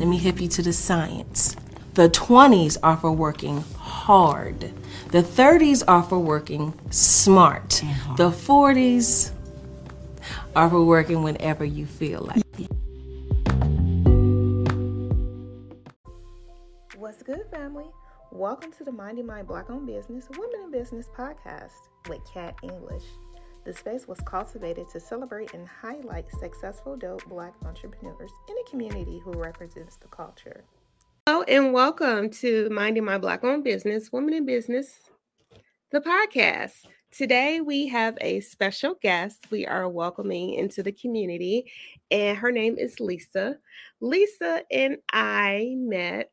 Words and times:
Let 0.00 0.08
me 0.08 0.16
hip 0.16 0.40
you 0.40 0.48
to 0.48 0.62
the 0.62 0.72
science. 0.72 1.56
The 1.92 2.08
20s 2.08 2.78
are 2.82 2.96
for 2.96 3.12
working 3.12 3.60
hard. 3.76 4.72
The 5.10 5.22
30s 5.22 5.82
are 5.86 6.02
for 6.02 6.18
working 6.18 6.72
smart. 6.88 7.82
The 8.16 8.30
40s 8.30 9.30
are 10.56 10.70
for 10.70 10.82
working 10.82 11.22
whenever 11.22 11.66
you 11.66 11.84
feel 11.84 12.22
like 12.22 12.42
it. 12.58 12.70
What's 16.96 17.22
good, 17.22 17.44
family? 17.50 17.90
Welcome 18.32 18.72
to 18.78 18.84
the 18.84 18.92
Minding 18.92 19.26
My 19.26 19.42
Black 19.42 19.68
Owned 19.68 19.86
Business 19.86 20.26
Women 20.30 20.62
in 20.64 20.70
Business 20.70 21.10
podcast 21.14 21.72
with 22.08 22.20
Kat 22.32 22.54
English. 22.62 23.04
The 23.62 23.74
space 23.74 24.08
was 24.08 24.18
cultivated 24.22 24.88
to 24.88 24.98
celebrate 24.98 25.52
and 25.52 25.68
highlight 25.68 26.24
successful 26.40 26.96
dope 26.96 27.28
black 27.28 27.52
entrepreneurs 27.66 28.30
in 28.48 28.56
a 28.56 28.70
community 28.70 29.20
who 29.22 29.32
represents 29.32 29.96
the 29.96 30.08
culture. 30.08 30.64
Hello, 31.26 31.42
and 31.42 31.74
welcome 31.74 32.30
to 32.30 32.70
Minding 32.70 33.04
My 33.04 33.18
Black 33.18 33.44
Owned 33.44 33.62
Business 33.62 34.10
Women 34.10 34.32
in 34.32 34.46
Business, 34.46 35.10
the 35.92 36.00
podcast. 36.00 36.86
Today, 37.10 37.60
we 37.60 37.86
have 37.88 38.16
a 38.22 38.40
special 38.40 38.94
guest 39.02 39.50
we 39.50 39.66
are 39.66 39.90
welcoming 39.90 40.54
into 40.54 40.82
the 40.82 40.92
community, 40.92 41.70
and 42.10 42.38
her 42.38 42.50
name 42.50 42.78
is 42.78 42.98
Lisa. 42.98 43.58
Lisa 44.00 44.62
and 44.72 44.96
I 45.12 45.74
met 45.76 46.32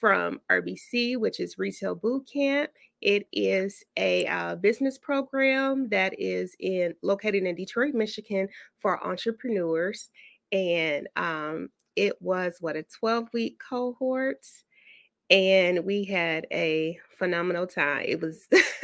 from 0.00 0.40
RBC, 0.50 1.16
which 1.16 1.38
is 1.38 1.58
Retail 1.58 1.94
Boot 1.94 2.28
Camp. 2.32 2.70
It 3.06 3.28
is 3.32 3.84
a 3.96 4.26
uh, 4.26 4.56
business 4.56 4.98
program 4.98 5.88
that 5.90 6.12
is 6.18 6.56
in 6.58 6.92
located 7.04 7.44
in 7.44 7.54
Detroit, 7.54 7.94
Michigan, 7.94 8.48
for 8.80 9.06
entrepreneurs, 9.06 10.10
and 10.50 11.06
um, 11.14 11.68
it 11.94 12.20
was 12.20 12.56
what 12.58 12.74
a 12.74 12.84
12 12.98 13.28
week 13.32 13.60
cohort? 13.60 14.44
And 15.30 15.84
we 15.84 16.02
had 16.04 16.48
a 16.52 16.98
phenomenal 17.16 17.68
time. 17.68 18.06
It 18.08 18.20
was 18.20 18.48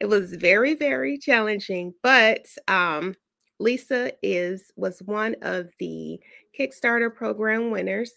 it 0.00 0.06
was 0.06 0.34
very 0.34 0.74
very 0.74 1.18
challenging 1.18 1.94
but 2.02 2.46
um 2.68 3.14
lisa 3.60 4.12
is 4.22 4.72
was 4.76 5.00
one 5.00 5.34
of 5.42 5.70
the 5.78 6.18
kickstarter 6.58 7.14
program 7.14 7.70
winners 7.70 8.12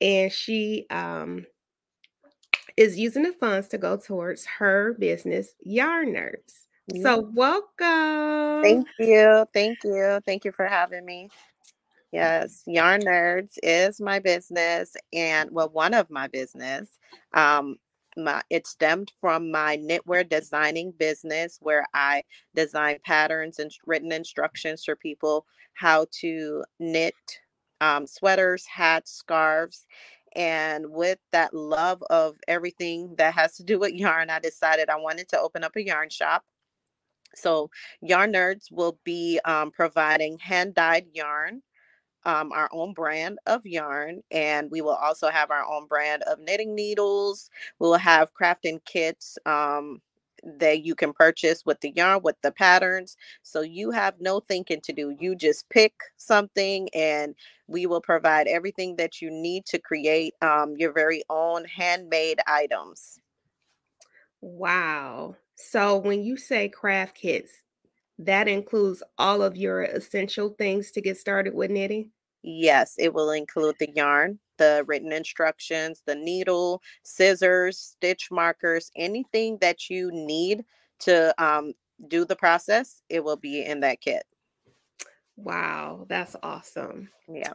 and 0.00 0.32
she 0.32 0.86
um, 0.90 1.46
is 2.76 2.98
using 2.98 3.22
the 3.22 3.32
funds 3.32 3.68
to 3.68 3.78
go 3.78 3.96
towards 3.96 4.44
her 4.46 4.94
business, 4.98 5.54
Yarn 5.60 6.14
Nerds. 6.14 6.66
So, 7.02 7.28
welcome. 7.34 8.62
Thank 8.62 8.86
you. 8.98 9.46
Thank 9.52 9.78
you. 9.84 10.20
Thank 10.24 10.44
you 10.44 10.52
for 10.52 10.66
having 10.66 11.04
me. 11.04 11.28
Yes, 12.12 12.62
Yarn 12.66 13.02
Nerds 13.02 13.58
is 13.62 14.00
my 14.00 14.20
business, 14.20 14.96
and 15.12 15.50
well, 15.52 15.68
one 15.68 15.94
of 15.94 16.10
my 16.10 16.28
business. 16.28 16.98
Um, 17.34 17.76
my 18.16 18.42
it 18.48 18.66
stemmed 18.66 19.12
from 19.20 19.50
my 19.50 19.76
knitwear 19.76 20.28
designing 20.28 20.92
business, 20.92 21.58
where 21.60 21.86
I 21.92 22.22
design 22.54 22.98
patterns 23.04 23.58
and 23.58 23.70
written 23.86 24.12
instructions 24.12 24.84
for 24.84 24.96
people 24.96 25.46
how 25.74 26.06
to 26.20 26.64
knit 26.78 27.14
um, 27.80 28.06
sweaters, 28.06 28.64
hats, 28.66 29.12
scarves. 29.12 29.84
And 30.36 30.92
with 30.92 31.20
that 31.32 31.54
love 31.54 32.04
of 32.10 32.36
everything 32.48 33.16
that 33.18 33.34
has 33.34 33.56
to 33.58 33.64
do 33.64 33.80
with 33.80 33.94
yarn, 33.94 34.30
I 34.30 34.40
decided 34.40 34.90
I 34.90 34.98
wanted 34.98 35.28
to 35.30 35.40
open 35.40 35.64
up 35.64 35.76
a 35.76 35.84
yarn 35.84 36.10
shop. 36.10 36.44
So, 37.34 37.70
Yarn 38.02 38.32
Nerds 38.32 38.72
will 38.72 38.98
be 39.04 39.40
um, 39.44 39.70
providing 39.72 40.38
hand 40.38 40.74
dyed 40.74 41.06
yarn, 41.14 41.62
um, 42.24 42.52
our 42.52 42.68
own 42.72 42.94
brand 42.94 43.38
of 43.46 43.66
yarn, 43.66 44.22
and 44.30 44.70
we 44.70 44.82
will 44.82 44.94
also 44.96 45.28
have 45.30 45.50
our 45.50 45.64
own 45.64 45.86
brand 45.86 46.22
of 46.24 46.40
knitting 46.40 46.74
needles. 46.74 47.50
We 47.80 47.88
will 47.88 47.98
have 47.98 48.34
crafting 48.34 48.84
kits 48.84 49.38
um, 49.46 50.02
that 50.58 50.84
you 50.84 50.94
can 50.94 51.12
purchase 51.12 51.64
with 51.66 51.80
the 51.80 51.92
yarn 51.96 52.20
with 52.22 52.36
the 52.42 52.52
patterns 52.52 53.16
so 53.42 53.60
you 53.60 53.90
have 53.90 54.14
no 54.20 54.40
thinking 54.40 54.80
to 54.82 54.92
do. 54.92 55.16
You 55.18 55.34
just 55.34 55.68
pick 55.68 55.92
something 56.16 56.88
and 56.94 57.34
we 57.66 57.86
will 57.86 58.00
provide 58.00 58.46
everything 58.46 58.96
that 58.96 59.20
you 59.20 59.30
need 59.30 59.66
to 59.66 59.78
create 59.78 60.34
um, 60.42 60.74
your 60.76 60.92
very 60.92 61.22
own 61.28 61.64
handmade 61.64 62.40
items. 62.46 63.18
Wow. 64.40 65.36
So 65.56 65.96
when 65.96 66.22
you 66.22 66.36
say 66.36 66.68
craft 66.68 67.16
kits 67.16 67.52
that 68.18 68.48
includes 68.48 69.02
all 69.18 69.42
of 69.42 69.56
your 69.56 69.82
essential 69.82 70.50
things 70.50 70.90
to 70.92 71.00
get 71.00 71.18
started 71.18 71.54
with 71.54 71.70
knitting? 71.70 72.10
Yes, 72.42 72.94
it 72.98 73.12
will 73.12 73.30
include 73.30 73.76
the 73.78 73.90
yarn, 73.90 74.38
the 74.58 74.84
written 74.86 75.12
instructions, 75.12 76.02
the 76.06 76.14
needle, 76.14 76.82
scissors, 77.02 77.78
stitch 77.78 78.30
markers, 78.30 78.90
anything 78.96 79.58
that 79.60 79.90
you 79.90 80.10
need 80.12 80.64
to 81.00 81.34
um, 81.42 81.72
do 82.08 82.24
the 82.24 82.36
process, 82.36 83.02
it 83.08 83.22
will 83.22 83.36
be 83.36 83.64
in 83.64 83.80
that 83.80 84.00
kit. 84.00 84.24
Wow, 85.36 86.06
that's 86.08 86.36
awesome. 86.42 87.10
Yeah. 87.28 87.52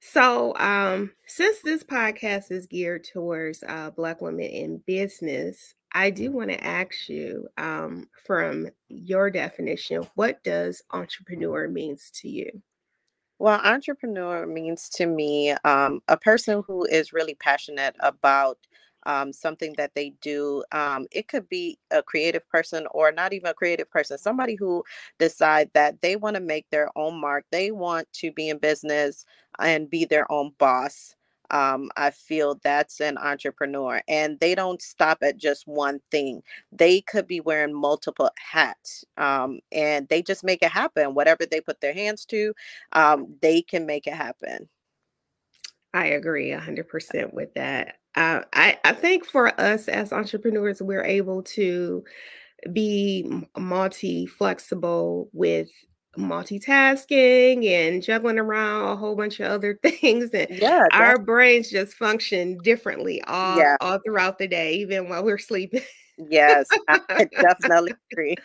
So, 0.00 0.56
um, 0.56 1.10
since 1.26 1.60
this 1.62 1.82
podcast 1.82 2.52
is 2.52 2.66
geared 2.66 3.04
towards 3.04 3.64
uh, 3.66 3.90
Black 3.90 4.20
women 4.20 4.44
in 4.44 4.78
business, 4.86 5.74
I 5.92 6.10
do 6.10 6.30
want 6.30 6.50
to 6.50 6.64
ask 6.64 7.08
you 7.08 7.48
um, 7.58 8.08
from 8.26 8.68
your 8.88 9.30
definition, 9.30 10.06
what 10.14 10.42
does 10.44 10.82
entrepreneur 10.92 11.68
means 11.68 12.10
to 12.16 12.28
you? 12.28 12.62
Well, 13.38 13.60
entrepreneur 13.62 14.46
means 14.46 14.88
to 14.90 15.06
me 15.06 15.52
um, 15.64 16.00
a 16.08 16.16
person 16.16 16.62
who 16.66 16.84
is 16.84 17.12
really 17.12 17.34
passionate 17.34 17.94
about 18.00 18.58
um, 19.06 19.32
something 19.32 19.74
that 19.78 19.94
they 19.94 20.10
do. 20.20 20.64
Um, 20.72 21.06
it 21.12 21.28
could 21.28 21.48
be 21.48 21.78
a 21.90 22.02
creative 22.02 22.48
person 22.48 22.86
or 22.90 23.12
not 23.12 23.32
even 23.32 23.48
a 23.48 23.54
creative 23.54 23.88
person, 23.90 24.18
somebody 24.18 24.56
who 24.56 24.82
decide 25.18 25.70
that 25.74 26.00
they 26.02 26.16
want 26.16 26.34
to 26.34 26.40
make 26.42 26.66
their 26.70 26.90
own 26.96 27.20
mark. 27.20 27.44
They 27.52 27.70
want 27.70 28.12
to 28.14 28.32
be 28.32 28.48
in 28.48 28.58
business 28.58 29.24
and 29.60 29.88
be 29.88 30.04
their 30.04 30.30
own 30.32 30.52
boss 30.58 31.14
um, 31.50 31.90
I 31.96 32.10
feel 32.10 32.60
that's 32.62 33.00
an 33.00 33.18
entrepreneur. 33.18 34.02
And 34.08 34.38
they 34.40 34.54
don't 34.54 34.82
stop 34.82 35.18
at 35.22 35.36
just 35.36 35.66
one 35.66 36.00
thing. 36.10 36.42
They 36.72 37.00
could 37.00 37.26
be 37.26 37.40
wearing 37.40 37.74
multiple 37.74 38.30
hats 38.38 39.04
um, 39.16 39.60
and 39.72 40.08
they 40.08 40.22
just 40.22 40.44
make 40.44 40.62
it 40.62 40.70
happen. 40.70 41.14
Whatever 41.14 41.46
they 41.46 41.60
put 41.60 41.80
their 41.80 41.94
hands 41.94 42.24
to, 42.26 42.52
um, 42.92 43.34
they 43.40 43.62
can 43.62 43.86
make 43.86 44.06
it 44.06 44.14
happen. 44.14 44.68
I 45.94 46.06
agree 46.06 46.50
100% 46.50 47.32
with 47.32 47.54
that. 47.54 47.96
Uh, 48.14 48.42
I, 48.52 48.78
I 48.84 48.92
think 48.92 49.24
for 49.24 49.58
us 49.60 49.88
as 49.88 50.12
entrepreneurs, 50.12 50.82
we're 50.82 51.04
able 51.04 51.42
to 51.42 52.04
be 52.72 53.30
multi 53.56 54.26
flexible 54.26 55.28
with 55.32 55.70
multitasking 56.18 57.66
and 57.66 58.02
juggling 58.02 58.38
around 58.38 58.88
a 58.88 58.96
whole 58.96 59.14
bunch 59.14 59.38
of 59.40 59.50
other 59.50 59.78
things 59.82 60.30
and 60.32 60.48
yeah 60.50 60.86
our 60.92 61.18
brains 61.18 61.70
just 61.70 61.94
function 61.94 62.58
differently 62.58 63.22
all, 63.22 63.56
yeah. 63.56 63.76
all 63.80 63.98
throughout 64.04 64.38
the 64.38 64.48
day 64.48 64.74
even 64.74 65.08
while 65.08 65.24
we're 65.24 65.38
sleeping. 65.38 65.82
Yes 66.28 66.66
i 66.88 66.98
definitely 67.40 67.94
agree. 68.12 68.36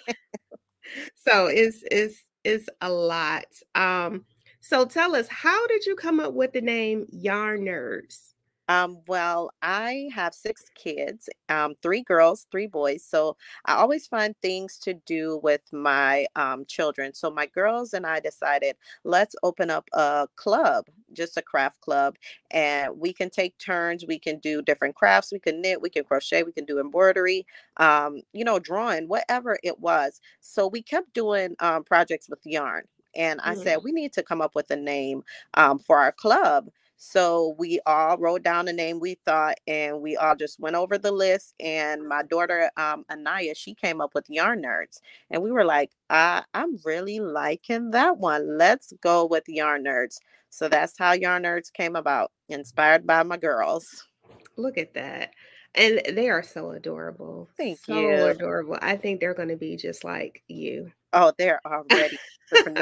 So 1.16 1.48
it's 1.48 1.84
it's 1.90 2.24
it's 2.44 2.70
a 2.82 2.92
lot. 2.92 3.46
Um 3.74 4.26
so 4.62 4.86
tell 4.86 5.16
us 5.16 5.28
how 5.28 5.66
did 5.68 5.86
you 5.86 5.96
come 5.96 6.20
up 6.20 6.34
with 6.34 6.54
the 6.54 6.62
name 6.62 7.08
yarn 7.10 7.62
nerds 7.62 8.33
um, 8.70 9.00
well, 9.08 9.52
I 9.62 10.10
have 10.14 10.34
six 10.34 10.70
kids, 10.76 11.30
um, 11.50 11.76
three 11.82 12.02
girls, 12.02 12.48
three 12.50 12.68
boys. 12.68 13.04
So 13.04 13.36
I 13.66 13.76
always 13.76 14.08
find 14.08 14.36
things 14.42 14.78
to 14.80 14.94
do 14.94 15.40
with 15.44 15.62
my 15.74 16.28
um, 16.36 16.66
children. 16.66 17.14
So 17.14 17.30
my 17.30 17.46
girls 17.48 17.94
and 17.94 18.06
I 18.06 18.20
decided 18.20 18.78
let's 19.04 19.36
open 19.44 19.70
up 19.70 19.90
a 19.94 20.28
club, 20.38 20.86
just 21.12 21.36
a 21.38 21.42
craft 21.42 21.82
club, 21.82 22.16
and 22.52 22.98
we 22.98 23.12
can 23.12 23.30
take 23.30 23.58
turns. 23.58 24.06
We 24.08 24.18
can 24.18 24.40
do 24.40 24.62
different 24.62 24.96
crafts. 24.96 25.32
We 25.34 25.40
can 25.40 25.62
knit, 25.62 25.82
we 25.82 25.90
can 25.90 26.06
crochet, 26.06 26.44
we 26.44 26.54
can 26.54 26.66
do 26.66 26.80
embroidery, 26.80 27.46
um, 27.78 28.22
you 28.32 28.46
know, 28.46 28.60
drawing, 28.60 29.08
whatever 29.10 29.58
it 29.64 29.80
was. 29.80 30.22
So 30.40 30.68
we 30.68 30.82
kept 30.82 31.14
doing 31.14 31.56
um, 31.60 31.84
projects 31.84 32.30
with 32.30 32.40
yarn. 32.46 32.86
And 33.16 33.42
I 33.42 33.54
mm-hmm. 33.54 33.64
said, 33.64 33.80
we 33.84 33.92
need 33.92 34.14
to 34.14 34.24
come 34.24 34.42
up 34.42 34.56
with 34.56 34.72
a 34.72 34.76
name 34.76 35.24
um, 35.54 35.80
for 35.80 36.00
our 36.00 36.12
club. 36.12 36.70
So 36.98 37.56
we 37.58 37.80
all 37.86 38.18
wrote 38.18 38.44
down 38.44 38.68
a 38.68 38.74
name 38.74 39.00
we 39.00 39.16
thought, 39.26 39.58
and 39.68 40.02
we 40.02 40.16
all 40.16 40.36
just 40.36 40.60
went 40.60 40.76
over 40.76 40.98
the 40.98 41.12
list. 41.12 41.54
And 41.60 42.08
my 42.08 42.24
daughter, 42.24 42.72
um, 42.78 43.06
Anaya, 43.12 43.56
she 43.56 43.74
came 43.74 44.00
up 44.00 44.16
with 44.16 44.30
Yarn 44.30 44.62
Nerds, 44.64 45.00
and 45.30 45.44
we 45.44 45.52
were 45.52 45.66
like, 45.66 45.92
uh, 46.10 46.42
"I'm 46.54 46.78
really 46.86 47.20
liking 47.20 47.92
that 47.92 48.18
one. 48.18 48.58
Let's 48.58 48.94
go 49.02 49.26
with 49.26 49.44
Yarn 49.48 49.84
Nerds." 49.84 50.18
So 50.50 50.70
that's 50.70 50.98
how 50.98 51.14
Yarn 51.14 51.44
Nerds 51.44 51.74
came 51.74 51.96
about, 51.96 52.32
inspired 52.48 53.06
by 53.06 53.24
my 53.24 53.38
girls. 53.38 54.08
Look 54.56 54.78
at 54.78 54.94
that. 54.94 55.32
And 55.76 56.02
they 56.14 56.30
are 56.30 56.44
so 56.44 56.72
adorable. 56.72 57.50
Thank 57.58 57.80
so 57.80 57.98
you. 57.98 58.18
So 58.18 58.28
adorable. 58.28 58.78
I 58.82 58.96
think 58.96 59.20
they're 59.20 59.34
going 59.34 59.50
to 59.50 59.58
be 59.58 59.76
just 59.76 60.04
like 60.04 60.44
you. 60.48 60.92
Oh, 61.12 61.34
they're 61.38 61.60
already 61.66 62.18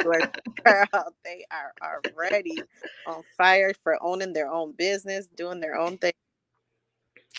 girl, 0.64 1.14
they 1.24 1.46
are 1.52 1.74
already 1.82 2.62
on 3.08 3.24
fire 3.38 3.74
for 3.84 3.98
owning 4.02 4.34
their 4.34 4.52
own 4.52 4.74
business, 4.74 5.28
doing 5.36 5.60
their 5.60 5.76
own 5.76 5.98
thing. 5.98 6.14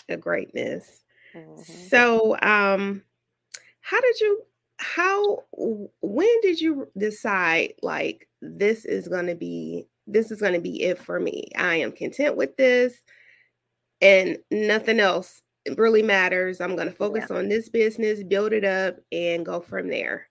A 0.09 0.17
greatness. 0.17 1.03
Mm-hmm. 1.35 1.61
So, 1.61 2.37
um, 2.41 3.03
how 3.81 4.01
did 4.01 4.19
you? 4.19 4.41
How? 4.77 5.43
When 5.51 6.41
did 6.41 6.59
you 6.59 6.87
decide 6.97 7.73
like 7.81 8.27
this 8.41 8.85
is 8.85 9.07
going 9.07 9.27
to 9.27 9.35
be 9.35 9.87
this 10.07 10.31
is 10.31 10.41
going 10.41 10.53
to 10.53 10.59
be 10.59 10.83
it 10.83 10.99
for 10.99 11.19
me? 11.19 11.49
I 11.57 11.75
am 11.75 11.91
content 11.91 12.35
with 12.35 12.55
this, 12.57 12.93
and 14.01 14.37
nothing 14.51 14.99
else 14.99 15.41
really 15.77 16.03
matters. 16.03 16.59
I'm 16.59 16.75
going 16.75 16.89
to 16.89 16.95
focus 16.95 17.27
yeah. 17.29 17.37
on 17.37 17.49
this 17.49 17.69
business, 17.69 18.23
build 18.23 18.53
it 18.53 18.65
up, 18.65 18.97
and 19.11 19.45
go 19.45 19.61
from 19.61 19.87
there. 19.89 20.27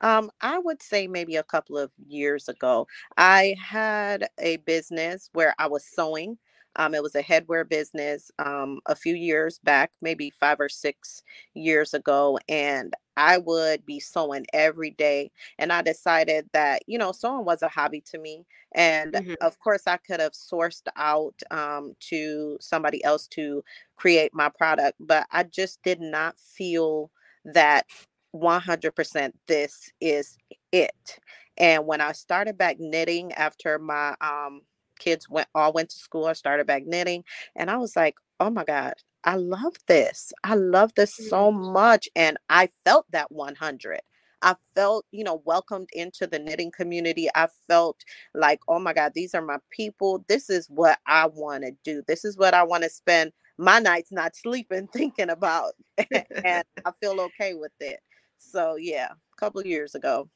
Um, 0.00 0.30
I 0.40 0.58
would 0.58 0.82
say 0.82 1.06
maybe 1.06 1.36
a 1.36 1.42
couple 1.42 1.78
of 1.78 1.92
years 2.06 2.48
ago, 2.48 2.86
I 3.16 3.56
had 3.62 4.28
a 4.38 4.58
business 4.58 5.30
where 5.32 5.54
I 5.58 5.66
was 5.66 5.84
sewing. 5.84 6.38
Um, 6.76 6.94
it 6.94 7.02
was 7.02 7.16
a 7.16 7.22
headwear 7.22 7.68
business 7.68 8.30
um, 8.38 8.80
a 8.86 8.94
few 8.94 9.14
years 9.14 9.58
back, 9.64 9.90
maybe 10.00 10.30
five 10.30 10.60
or 10.60 10.68
six 10.68 11.22
years 11.54 11.92
ago. 11.92 12.38
And 12.48 12.94
I 13.16 13.38
would 13.38 13.84
be 13.84 13.98
sewing 13.98 14.46
every 14.52 14.90
day. 14.90 15.32
And 15.58 15.72
I 15.72 15.82
decided 15.82 16.48
that, 16.52 16.82
you 16.86 16.96
know, 16.96 17.10
sewing 17.10 17.44
was 17.44 17.62
a 17.62 17.68
hobby 17.68 18.00
to 18.12 18.18
me. 18.18 18.46
And 18.76 19.12
mm-hmm. 19.12 19.34
of 19.40 19.58
course, 19.58 19.88
I 19.88 19.96
could 19.96 20.20
have 20.20 20.34
sourced 20.34 20.86
out 20.94 21.34
um, 21.50 21.96
to 22.10 22.58
somebody 22.60 23.02
else 23.02 23.26
to 23.28 23.64
create 23.96 24.32
my 24.32 24.48
product, 24.48 24.98
but 25.00 25.26
I 25.32 25.42
just 25.42 25.82
did 25.82 26.00
not 26.00 26.38
feel 26.38 27.10
that 27.44 27.86
100% 28.34 29.32
this 29.46 29.90
is 30.00 30.36
it. 30.72 31.18
And 31.56 31.86
when 31.86 32.00
I 32.00 32.12
started 32.12 32.56
back 32.56 32.76
knitting 32.78 33.32
after 33.32 33.78
my 33.78 34.14
um, 34.20 34.62
kids 34.98 35.28
went 35.28 35.48
all 35.54 35.72
went 35.72 35.90
to 35.90 35.98
school, 35.98 36.26
I 36.26 36.32
started 36.34 36.66
back 36.66 36.86
knitting 36.86 37.24
and 37.56 37.70
I 37.70 37.76
was 37.76 37.96
like, 37.96 38.16
"Oh 38.40 38.50
my 38.50 38.64
god, 38.64 38.94
I 39.24 39.36
love 39.36 39.74
this. 39.88 40.32
I 40.44 40.54
love 40.54 40.92
this 40.94 41.14
so 41.14 41.50
mm-hmm. 41.50 41.72
much." 41.72 42.08
And 42.14 42.38
I 42.48 42.68
felt 42.84 43.06
that 43.10 43.32
100. 43.32 44.00
I 44.40 44.54
felt, 44.74 45.04
you 45.10 45.24
know, 45.24 45.42
welcomed 45.44 45.88
into 45.92 46.26
the 46.28 46.38
knitting 46.38 46.70
community. 46.70 47.28
I 47.34 47.48
felt 47.66 48.02
like, 48.34 48.60
"Oh 48.68 48.78
my 48.78 48.92
god, 48.92 49.12
these 49.14 49.34
are 49.34 49.42
my 49.42 49.58
people. 49.70 50.24
This 50.28 50.48
is 50.50 50.68
what 50.68 50.98
I 51.06 51.26
want 51.26 51.64
to 51.64 51.72
do. 51.84 52.02
This 52.06 52.24
is 52.24 52.36
what 52.36 52.54
I 52.54 52.62
want 52.62 52.84
to 52.84 52.90
spend 52.90 53.32
my 53.58 53.80
nights 53.80 54.12
not 54.12 54.36
sleeping 54.36 54.88
thinking 54.88 55.30
about." 55.30 55.72
and 56.44 56.64
I 56.84 56.92
feel 57.00 57.20
okay 57.20 57.54
with 57.54 57.72
it. 57.80 58.00
So 58.38 58.76
yeah, 58.76 59.12
a 59.12 59.36
couple 59.36 59.64
years 59.66 59.94
ago. 59.94 60.28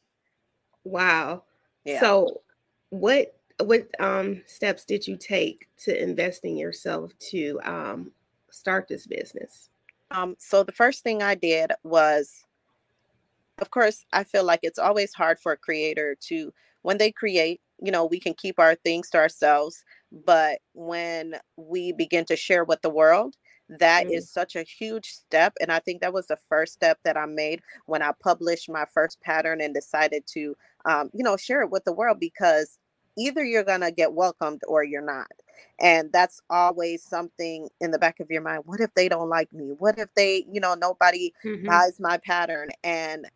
Wow. 0.84 1.44
Yeah. 1.84 2.00
So 2.00 2.42
what 2.90 3.38
what 3.60 3.88
um 4.00 4.42
steps 4.46 4.84
did 4.84 5.06
you 5.06 5.16
take 5.16 5.68
to 5.78 6.02
invest 6.02 6.44
in 6.44 6.56
yourself 6.56 7.16
to 7.30 7.60
um 7.64 8.12
start 8.50 8.88
this 8.88 9.06
business? 9.06 9.70
Um 10.10 10.36
so 10.38 10.62
the 10.62 10.72
first 10.72 11.02
thing 11.02 11.22
I 11.22 11.34
did 11.34 11.72
was 11.82 12.44
of 13.58 13.70
course 13.70 14.04
I 14.12 14.24
feel 14.24 14.44
like 14.44 14.60
it's 14.62 14.78
always 14.78 15.14
hard 15.14 15.38
for 15.38 15.52
a 15.52 15.56
creator 15.56 16.16
to 16.28 16.52
when 16.82 16.98
they 16.98 17.12
create, 17.12 17.60
you 17.80 17.92
know, 17.92 18.04
we 18.04 18.18
can 18.18 18.34
keep 18.34 18.58
our 18.58 18.74
things 18.74 19.08
to 19.10 19.18
ourselves, 19.18 19.84
but 20.10 20.60
when 20.72 21.36
we 21.56 21.92
begin 21.92 22.24
to 22.24 22.36
share 22.36 22.64
with 22.64 22.82
the 22.82 22.90
world, 22.90 23.36
that 23.78 24.06
mm. 24.06 24.12
is 24.12 24.30
such 24.30 24.56
a 24.56 24.62
huge 24.62 25.10
step 25.10 25.52
and 25.60 25.70
i 25.70 25.78
think 25.78 26.00
that 26.00 26.12
was 26.12 26.26
the 26.26 26.38
first 26.48 26.72
step 26.72 26.98
that 27.04 27.16
i 27.16 27.26
made 27.26 27.60
when 27.86 28.02
i 28.02 28.12
published 28.22 28.70
my 28.70 28.84
first 28.92 29.20
pattern 29.20 29.60
and 29.60 29.74
decided 29.74 30.24
to 30.26 30.56
um, 30.84 31.10
you 31.12 31.22
know 31.22 31.36
share 31.36 31.62
it 31.62 31.70
with 31.70 31.84
the 31.84 31.92
world 31.92 32.18
because 32.20 32.78
either 33.16 33.44
you're 33.44 33.64
going 33.64 33.80
to 33.80 33.90
get 33.90 34.14
welcomed 34.14 34.62
or 34.66 34.82
you're 34.82 35.04
not 35.04 35.30
and 35.78 36.10
that's 36.12 36.40
always 36.50 37.02
something 37.02 37.68
in 37.80 37.90
the 37.90 37.98
back 37.98 38.20
of 38.20 38.30
your 38.30 38.42
mind 38.42 38.62
what 38.66 38.80
if 38.80 38.92
they 38.94 39.08
don't 39.08 39.28
like 39.28 39.52
me 39.52 39.72
what 39.78 39.98
if 39.98 40.08
they 40.14 40.44
you 40.50 40.60
know 40.60 40.74
nobody 40.74 41.32
mm-hmm. 41.44 41.66
buys 41.66 42.00
my 42.00 42.18
pattern 42.18 42.68
and 42.82 43.26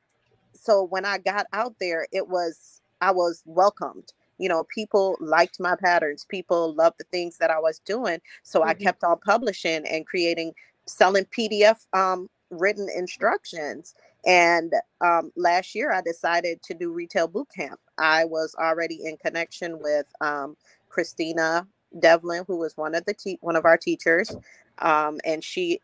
so 0.54 0.82
when 0.82 1.04
i 1.04 1.18
got 1.18 1.46
out 1.52 1.74
there 1.78 2.06
it 2.12 2.28
was 2.28 2.80
i 3.00 3.10
was 3.10 3.42
welcomed 3.44 4.12
you 4.38 4.48
know 4.48 4.64
people 4.64 5.16
liked 5.20 5.60
my 5.60 5.76
patterns 5.76 6.26
people 6.28 6.74
loved 6.74 6.96
the 6.98 7.04
things 7.04 7.38
that 7.38 7.50
i 7.50 7.58
was 7.58 7.78
doing 7.80 8.20
so 8.42 8.60
mm-hmm. 8.60 8.70
i 8.70 8.74
kept 8.74 9.04
on 9.04 9.18
publishing 9.18 9.86
and 9.86 10.06
creating 10.06 10.52
selling 10.86 11.24
pdf 11.36 11.86
um, 11.92 12.28
written 12.50 12.88
instructions 12.94 13.94
and 14.26 14.72
um, 15.00 15.32
last 15.36 15.74
year 15.74 15.92
i 15.92 16.00
decided 16.00 16.62
to 16.62 16.74
do 16.74 16.92
retail 16.92 17.26
boot 17.28 17.48
camp 17.54 17.80
i 17.98 18.24
was 18.24 18.54
already 18.58 19.00
in 19.04 19.16
connection 19.16 19.78
with 19.80 20.06
um, 20.20 20.56
christina 20.88 21.66
devlin 22.00 22.44
who 22.46 22.56
was 22.56 22.76
one 22.76 22.94
of 22.94 23.04
the 23.04 23.14
te- 23.14 23.38
one 23.40 23.56
of 23.56 23.64
our 23.64 23.76
teachers 23.76 24.34
um, 24.78 25.18
and 25.24 25.42
she 25.42 25.80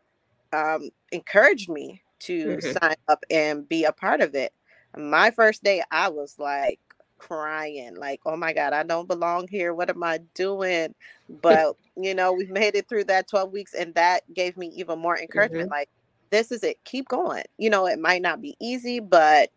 um, 0.53 0.91
encouraged 1.13 1.71
me 1.71 2.03
to 2.19 2.57
mm-hmm. 2.57 2.73
sign 2.73 2.97
up 3.09 3.25
and 3.31 3.69
be 3.69 3.85
a 3.85 3.93
part 3.93 4.21
of 4.21 4.35
it 4.35 4.53
my 4.97 5.31
first 5.31 5.65
day 5.65 5.83
i 5.91 6.09
was 6.09 6.39
like 6.39 6.79
crying 7.23 7.95
like 7.95 8.21
oh 8.27 8.37
my 8.37 8.53
god 8.53 8.73
i 8.73 8.83
don't 8.83 9.07
belong 9.07 9.47
here 9.47 9.75
what 9.75 9.89
am 9.89 10.03
i 10.03 10.19
doing? 10.35 10.95
But 11.41 11.77
you 11.97 12.15
know 12.15 12.33
we 12.33 12.45
made 12.47 12.75
it 12.75 12.89
through 12.89 13.05
that 13.05 13.27
12 13.27 13.53
weeks 13.53 13.73
and 13.73 13.95
that 13.95 14.21
gave 14.35 14.59
me 14.59 14.67
even 14.77 14.99
more 14.99 15.19
encouragement 15.19 15.65
mm-hmm. 15.65 15.73
like 15.73 15.89
this 16.29 16.53
is 16.53 16.63
it 16.63 16.83
keep 16.85 17.09
going. 17.09 17.45
You 17.57 17.71
know 17.71 17.87
it 17.87 17.99
might 17.99 18.21
not 18.21 18.43
be 18.43 18.55
easy 18.61 19.01
but 19.01 19.51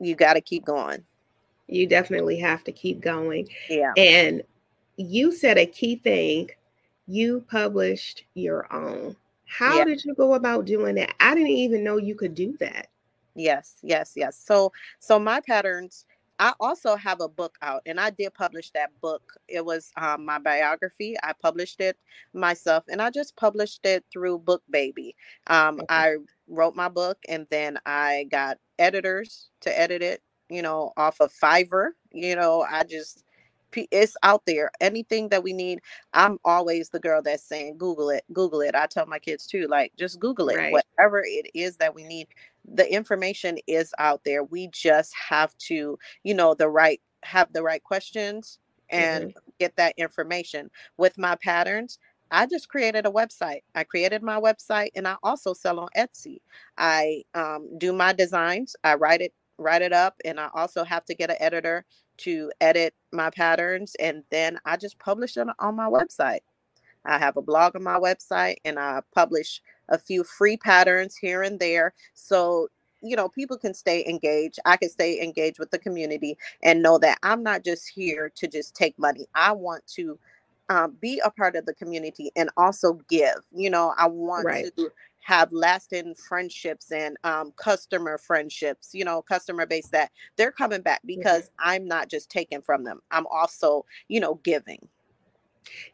you 0.00 0.14
got 0.14 0.34
to 0.34 0.40
keep 0.40 0.64
going. 0.64 1.04
You 1.66 1.86
definitely 1.86 2.38
have 2.38 2.64
to 2.64 2.72
keep 2.72 3.02
going 3.02 3.48
yeah. 3.68 3.92
and 3.98 4.42
you 4.96 5.32
said 5.32 5.58
a 5.58 5.66
key 5.66 5.96
thing 5.96 6.48
you 7.06 7.44
published 7.50 8.24
your 8.32 8.72
own. 8.72 9.16
How 9.44 9.78
yeah. 9.78 9.84
did 9.84 10.04
you 10.04 10.14
go 10.14 10.32
about 10.32 10.64
doing 10.64 10.94
that? 10.94 11.14
I 11.20 11.34
didn't 11.34 11.50
even 11.50 11.84
know 11.84 11.98
you 11.98 12.14
could 12.14 12.34
do 12.34 12.56
that. 12.60 12.88
Yes 13.34 13.80
yes 13.82 14.12
yes. 14.16 14.40
So 14.42 14.72
so 14.98 15.18
my 15.18 15.40
patterns 15.40 16.06
I 16.38 16.52
also 16.58 16.96
have 16.96 17.20
a 17.20 17.28
book 17.28 17.56
out, 17.62 17.82
and 17.86 18.00
I 18.00 18.10
did 18.10 18.34
publish 18.34 18.70
that 18.70 18.90
book. 19.00 19.34
It 19.48 19.64
was 19.64 19.92
um, 19.96 20.24
my 20.24 20.38
biography. 20.38 21.16
I 21.22 21.32
published 21.32 21.80
it 21.80 21.96
myself, 22.32 22.84
and 22.88 23.00
I 23.00 23.10
just 23.10 23.36
published 23.36 23.86
it 23.86 24.04
through 24.12 24.40
BookBaby. 24.40 25.14
Um, 25.46 25.76
okay. 25.76 25.86
I 25.88 26.16
wrote 26.48 26.74
my 26.74 26.88
book, 26.88 27.18
and 27.28 27.46
then 27.50 27.78
I 27.86 28.26
got 28.30 28.58
editors 28.78 29.50
to 29.60 29.78
edit 29.78 30.02
it. 30.02 30.22
You 30.50 30.62
know, 30.62 30.92
off 30.96 31.20
of 31.20 31.32
Fiverr. 31.32 31.90
You 32.12 32.36
know, 32.36 32.66
I 32.68 32.84
just 32.84 33.24
it's 33.90 34.16
out 34.22 34.42
there. 34.46 34.70
Anything 34.80 35.28
that 35.30 35.42
we 35.42 35.52
need, 35.52 35.80
I'm 36.12 36.38
always 36.44 36.90
the 36.90 37.00
girl 37.00 37.22
that's 37.22 37.42
saying 37.42 37.78
Google 37.78 38.10
it, 38.10 38.24
Google 38.32 38.60
it. 38.60 38.74
I 38.74 38.86
tell 38.86 39.06
my 39.06 39.18
kids 39.18 39.46
too, 39.46 39.66
like 39.68 39.92
just 39.96 40.20
Google 40.20 40.48
it. 40.48 40.56
Right. 40.56 40.72
Whatever 40.72 41.22
it 41.24 41.50
is 41.54 41.76
that 41.78 41.94
we 41.94 42.04
need, 42.04 42.28
the 42.64 42.90
information 42.92 43.58
is 43.66 43.92
out 43.98 44.22
there. 44.24 44.44
We 44.44 44.68
just 44.68 45.14
have 45.28 45.56
to, 45.68 45.98
you 46.22 46.34
know, 46.34 46.54
the 46.54 46.68
right 46.68 47.00
have 47.24 47.52
the 47.52 47.62
right 47.62 47.82
questions 47.82 48.58
and 48.90 49.26
mm-hmm. 49.30 49.38
get 49.58 49.76
that 49.76 49.94
information. 49.96 50.70
With 50.96 51.18
my 51.18 51.36
patterns, 51.36 51.98
I 52.30 52.46
just 52.46 52.68
created 52.68 53.06
a 53.06 53.10
website. 53.10 53.62
I 53.74 53.84
created 53.84 54.22
my 54.22 54.40
website 54.40 54.90
and 54.94 55.06
I 55.06 55.16
also 55.22 55.52
sell 55.52 55.80
on 55.80 55.88
Etsy. 55.96 56.40
I 56.76 57.22
um, 57.34 57.68
do 57.78 57.92
my 57.92 58.12
designs. 58.12 58.76
I 58.84 58.94
write 58.94 59.20
it 59.20 59.32
write 59.56 59.82
it 59.82 59.92
up 59.92 60.16
and 60.24 60.40
I 60.40 60.48
also 60.52 60.82
have 60.82 61.04
to 61.04 61.14
get 61.14 61.30
an 61.30 61.36
editor 61.38 61.84
to 62.16 62.50
edit 62.60 62.92
my 63.12 63.30
patterns 63.30 63.94
and 64.00 64.24
then 64.30 64.58
I 64.64 64.76
just 64.76 64.98
publish 64.98 65.34
them 65.34 65.52
on 65.60 65.76
my 65.76 65.86
website. 65.86 66.40
I 67.04 67.18
have 67.18 67.36
a 67.36 67.42
blog 67.42 67.76
on 67.76 67.82
my 67.82 67.98
website 67.98 68.56
and 68.64 68.78
I 68.78 69.02
publish 69.14 69.60
a 69.88 69.98
few 69.98 70.24
free 70.24 70.56
patterns 70.56 71.16
here 71.16 71.42
and 71.42 71.58
there. 71.60 71.92
So, 72.14 72.68
you 73.02 73.16
know, 73.16 73.28
people 73.28 73.58
can 73.58 73.74
stay 73.74 74.04
engaged. 74.06 74.58
I 74.64 74.76
can 74.76 74.88
stay 74.88 75.20
engaged 75.22 75.58
with 75.58 75.70
the 75.70 75.78
community 75.78 76.38
and 76.62 76.82
know 76.82 76.98
that 76.98 77.18
I'm 77.22 77.42
not 77.42 77.64
just 77.64 77.88
here 77.88 78.30
to 78.36 78.48
just 78.48 78.74
take 78.74 78.98
money. 78.98 79.26
I 79.34 79.52
want 79.52 79.86
to 79.94 80.18
um, 80.70 80.96
be 81.00 81.20
a 81.24 81.30
part 81.30 81.56
of 81.56 81.66
the 81.66 81.74
community 81.74 82.30
and 82.36 82.50
also 82.56 82.94
give. 83.08 83.44
You 83.52 83.70
know, 83.70 83.94
I 83.98 84.06
want 84.06 84.46
right. 84.46 84.74
to 84.76 84.90
have 85.20 85.50
lasting 85.52 86.14
friendships 86.14 86.92
and 86.92 87.16
um, 87.24 87.52
customer 87.56 88.18
friendships, 88.18 88.90
you 88.92 89.04
know, 89.04 89.22
customer 89.22 89.66
base 89.66 89.88
that 89.88 90.10
they're 90.36 90.52
coming 90.52 90.82
back 90.82 91.00
because 91.04 91.44
mm-hmm. 91.44 91.70
I'm 91.70 91.86
not 91.86 92.08
just 92.08 92.30
taking 92.30 92.60
from 92.62 92.84
them. 92.84 93.00
I'm 93.10 93.26
also, 93.26 93.84
you 94.08 94.20
know, 94.20 94.40
giving. 94.44 94.86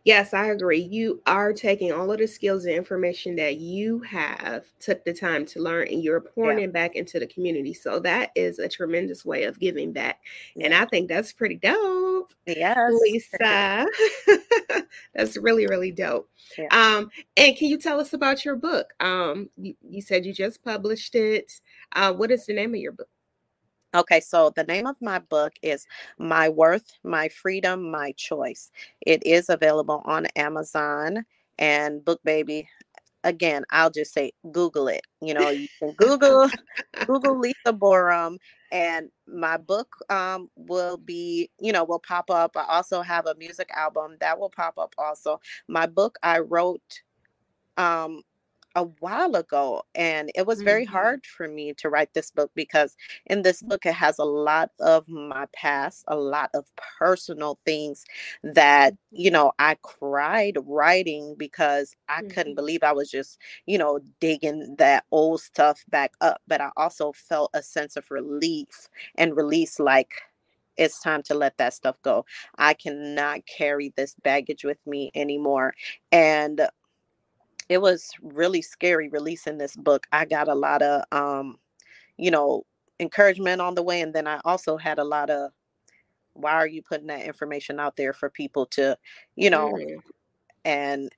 Yes, 0.04 0.34
I 0.34 0.46
agree. 0.46 0.80
You 0.80 1.22
are 1.26 1.52
taking 1.52 1.92
all 1.92 2.10
of 2.10 2.18
the 2.18 2.26
skills 2.26 2.64
and 2.64 2.74
information 2.74 3.36
that 3.36 3.56
you 3.56 4.00
have 4.00 4.64
took 4.80 5.04
the 5.04 5.12
time 5.12 5.46
to 5.46 5.60
learn 5.60 5.88
and 5.88 6.02
you're 6.02 6.20
pouring 6.20 6.58
yeah. 6.58 6.64
it 6.64 6.72
back 6.72 6.96
into 6.96 7.18
the 7.18 7.26
community. 7.26 7.74
So 7.74 8.00
that 8.00 8.30
is 8.34 8.58
a 8.58 8.68
tremendous 8.68 9.24
way 9.24 9.44
of 9.44 9.58
giving 9.58 9.92
back. 9.92 10.20
Yeah. 10.54 10.66
And 10.66 10.74
I 10.74 10.86
think 10.86 11.08
that's 11.08 11.32
pretty 11.32 11.56
dope. 11.56 12.32
Yes. 12.46 12.92
Lisa. 13.02 13.86
that's 15.14 15.36
really, 15.36 15.66
really 15.66 15.92
dope. 15.92 16.28
Yeah. 16.58 16.68
Um, 16.70 17.10
and 17.36 17.56
can 17.56 17.68
you 17.68 17.78
tell 17.78 18.00
us 18.00 18.12
about 18.12 18.44
your 18.44 18.56
book? 18.56 18.92
Um, 19.00 19.50
you, 19.56 19.74
you 19.88 20.02
said 20.02 20.26
you 20.26 20.32
just 20.32 20.64
published 20.64 21.14
it. 21.14 21.60
Uh, 21.92 22.12
what 22.12 22.30
is 22.30 22.46
the 22.46 22.54
name 22.54 22.74
of 22.74 22.80
your 22.80 22.92
book? 22.92 23.08
Okay, 23.92 24.20
so 24.20 24.50
the 24.54 24.62
name 24.62 24.86
of 24.86 24.94
my 25.00 25.18
book 25.18 25.54
is 25.62 25.84
My 26.16 26.48
Worth, 26.48 26.92
My 27.02 27.28
Freedom, 27.28 27.90
My 27.90 28.12
Choice. 28.12 28.70
It 29.04 29.26
is 29.26 29.48
available 29.48 30.02
on 30.04 30.26
Amazon 30.36 31.24
and 31.58 32.00
BookBaby. 32.02 32.66
Again, 33.24 33.64
I'll 33.70 33.90
just 33.90 34.14
say 34.14 34.30
Google 34.52 34.86
it. 34.86 35.02
You 35.20 35.34
know, 35.34 35.50
you 35.50 35.66
can 35.80 35.92
Google 35.94 36.48
Google 37.04 37.38
Lisa 37.40 37.72
Borum 37.72 38.38
and 38.70 39.10
my 39.26 39.56
book 39.56 39.96
um, 40.08 40.48
will 40.54 40.96
be, 40.96 41.50
you 41.58 41.72
know, 41.72 41.82
will 41.82 41.98
pop 41.98 42.30
up. 42.30 42.56
I 42.56 42.64
also 42.68 43.02
have 43.02 43.26
a 43.26 43.34
music 43.34 43.70
album 43.76 44.16
that 44.20 44.38
will 44.38 44.50
pop 44.50 44.78
up 44.78 44.94
also. 44.98 45.40
My 45.66 45.86
book 45.86 46.16
I 46.22 46.38
wrote 46.38 47.02
um 47.76 48.22
a 48.76 48.84
while 48.84 49.34
ago 49.34 49.82
and 49.94 50.30
it 50.36 50.46
was 50.46 50.62
very 50.62 50.84
Mhm. 50.84 50.84
hard 50.84 51.26
for 51.26 51.48
me 51.48 51.74
to 51.74 51.88
write 51.88 52.14
this 52.14 52.30
book 52.30 52.50
because 52.54 52.96
in 53.26 53.42
this 53.42 53.62
book 53.62 53.84
it 53.84 53.94
has 53.94 54.18
a 54.18 54.24
lot 54.24 54.70
of 54.80 55.08
my 55.08 55.46
past 55.54 56.04
a 56.08 56.16
lot 56.16 56.50
of 56.54 56.64
personal 56.98 57.58
things 57.66 58.04
that 58.44 58.94
you 59.10 59.30
know 59.30 59.52
i 59.58 59.76
cried 59.82 60.56
writing 60.66 61.34
because 61.36 61.94
i 62.08 62.22
couldn't 62.28 62.54
Mhm. 62.54 62.54
believe 62.54 62.82
i 62.84 62.92
was 62.92 63.10
just 63.10 63.38
you 63.66 63.76
know 63.78 63.98
digging 64.20 64.76
that 64.78 65.04
old 65.10 65.40
stuff 65.40 65.84
back 65.88 66.12
up 66.20 66.40
but 66.46 66.60
i 66.60 66.70
also 66.76 67.12
felt 67.12 67.50
a 67.54 67.62
sense 67.62 67.96
of 67.96 68.10
relief 68.10 68.88
and 69.16 69.36
release 69.36 69.80
like 69.80 70.12
it's 70.76 71.00
time 71.02 71.22
to 71.22 71.34
let 71.34 71.56
that 71.58 71.74
stuff 71.74 72.00
go 72.02 72.24
i 72.58 72.72
cannot 72.74 73.40
carry 73.46 73.92
this 73.96 74.14
baggage 74.22 74.64
with 74.64 74.78
me 74.86 75.10
anymore 75.14 75.74
and 76.12 76.62
it 77.70 77.80
was 77.82 78.12
really 78.22 78.62
scary 78.62 79.08
releasing 79.10 79.58
this 79.58 79.76
book. 79.76 80.06
I 80.12 80.26
got 80.26 80.48
a 80.48 80.56
lot 80.56 80.82
of 80.82 81.04
um, 81.12 81.58
you 82.18 82.30
know, 82.30 82.64
encouragement 83.00 83.60
on 83.62 83.74
the 83.74 83.82
way 83.82 84.02
and 84.02 84.14
then 84.14 84.26
I 84.28 84.40
also 84.44 84.76
had 84.78 84.98
a 84.98 85.04
lot 85.04 85.30
of 85.30 85.52
why 86.34 86.52
are 86.52 86.66
you 86.68 86.82
putting 86.82 87.08
that 87.08 87.24
information 87.26 87.80
out 87.80 87.96
there 87.96 88.12
for 88.14 88.30
people 88.30 88.66
to, 88.66 88.96
you 89.36 89.50
know, 89.50 89.78
Mm. 89.78 90.02
and 90.64 91.10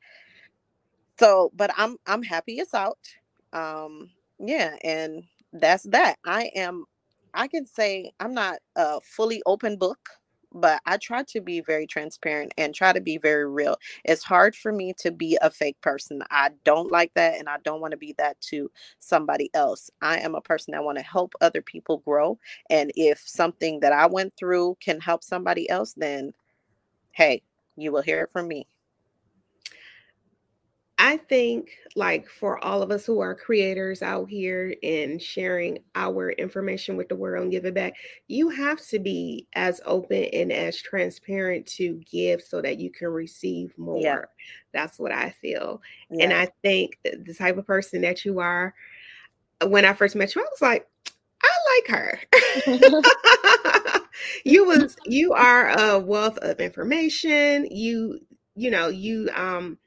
so 1.19 1.51
but 1.55 1.71
I'm 1.77 1.97
I'm 2.07 2.23
happy 2.23 2.59
it's 2.59 2.75
out. 2.75 2.99
Um 3.53 4.11
yeah, 4.39 4.77
and 4.83 5.25
that's 5.53 5.85
that. 5.85 6.17
I 6.27 6.51
am 6.57 6.85
I 7.35 7.49
can 7.49 7.67
say 7.67 8.13
I'm 8.21 8.35
not 8.35 8.59
a 8.77 9.01
fully 9.01 9.43
open 9.47 9.77
book, 9.79 10.09
but 10.55 10.81
I 10.87 10.97
try 10.99 11.23
to 11.25 11.41
be 11.41 11.61
very 11.61 11.87
transparent 11.87 12.53
and 12.59 12.75
try 12.75 12.93
to 12.93 13.01
be 13.01 13.19
very 13.19 13.47
real. 13.47 13.77
It's 14.05 14.25
hard 14.25 14.57
for 14.57 14.73
me 14.73 14.95
to 15.01 15.11
be 15.11 15.39
a 15.43 15.51
fake 15.51 15.81
person. 15.81 16.23
I 16.31 16.51
don't 16.65 16.91
like 16.91 17.13
that 17.15 17.39
and 17.39 17.49
I 17.49 17.59
don't 17.65 17.81
want 17.81 17.93
to 17.93 17.97
be 17.97 18.15
that 18.19 18.41
to 18.43 18.71
somebody 18.99 19.51
else. 19.55 19.91
I 20.01 20.19
am 20.19 20.35
a 20.35 20.41
person 20.41 20.73
that 20.73 20.85
want 20.85 20.99
to 20.99 21.05
help 21.05 21.35
other 21.41 21.63
people 21.63 21.99
grow 21.99 22.39
and 22.71 22.93
if 22.97 23.21
something 23.27 23.81
that 23.81 23.93
I 23.93 24.07
went 24.07 24.35
through 24.37 24.77
can 24.81 25.01
help 25.01 25.25
somebody 25.25 25.69
else 25.71 25.95
then 25.97 26.33
hey, 27.13 27.43
you 27.77 27.93
will 27.93 28.03
hear 28.03 28.23
it 28.23 28.31
from 28.33 28.49
me. 28.49 28.67
I 31.05 31.17
think, 31.17 31.71
like, 31.97 32.29
for 32.29 32.63
all 32.65 32.81
of 32.81 32.93
us 32.93 33.05
who 33.05 33.21
are 33.21 33.35
creators 33.35 34.03
out 34.03 34.31
here 34.31 34.77
and 34.85 35.21
sharing 35.21 35.81
our 35.97 36.31
information 36.31 36.97
with 36.97 37.09
the 37.09 37.17
world 37.17 37.43
and 37.43 37.51
give 37.51 37.65
it 37.65 37.75
back, 37.75 37.95
you 38.29 38.51
have 38.51 38.81
to 38.89 39.01
be 39.01 39.49
as 39.55 39.81
open 39.85 40.25
and 40.33 40.53
as 40.53 40.81
transparent 40.81 41.67
to 41.79 42.01
give 42.11 42.41
so 42.41 42.63
that 42.63 42.79
you 42.79 42.91
can 42.91 43.09
receive 43.09 43.75
Yeah. 43.95 44.17
more. 44.17 44.29
That's 44.73 44.99
what 45.01 45.11
I 45.13 45.31
feel. 45.31 45.83
And 46.21 46.33
I 46.33 46.49
think 46.63 46.99
the 47.05 47.35
type 47.35 47.59
of 47.59 47.67
person 47.67 48.03
that 48.03 48.25
you 48.25 48.39
are, 48.39 48.73
when 49.67 49.85
I 49.85 49.95
first 49.95 50.17
met 50.17 50.35
you, 50.35 50.43
I 50.43 50.45
was 50.45 50.63
like, 50.63 50.89
I 51.43 51.51
like 51.77 51.99
her. 51.99 52.21
you 54.45 54.65
was 54.65 54.97
you 55.05 55.33
are 55.33 55.71
a 55.71 55.99
wealth 55.99 56.39
of 56.39 56.61
information. 56.61 57.67
You 57.71 58.21
you 58.55 58.71
know, 58.71 58.89
you 58.89 59.31
um 59.35 59.79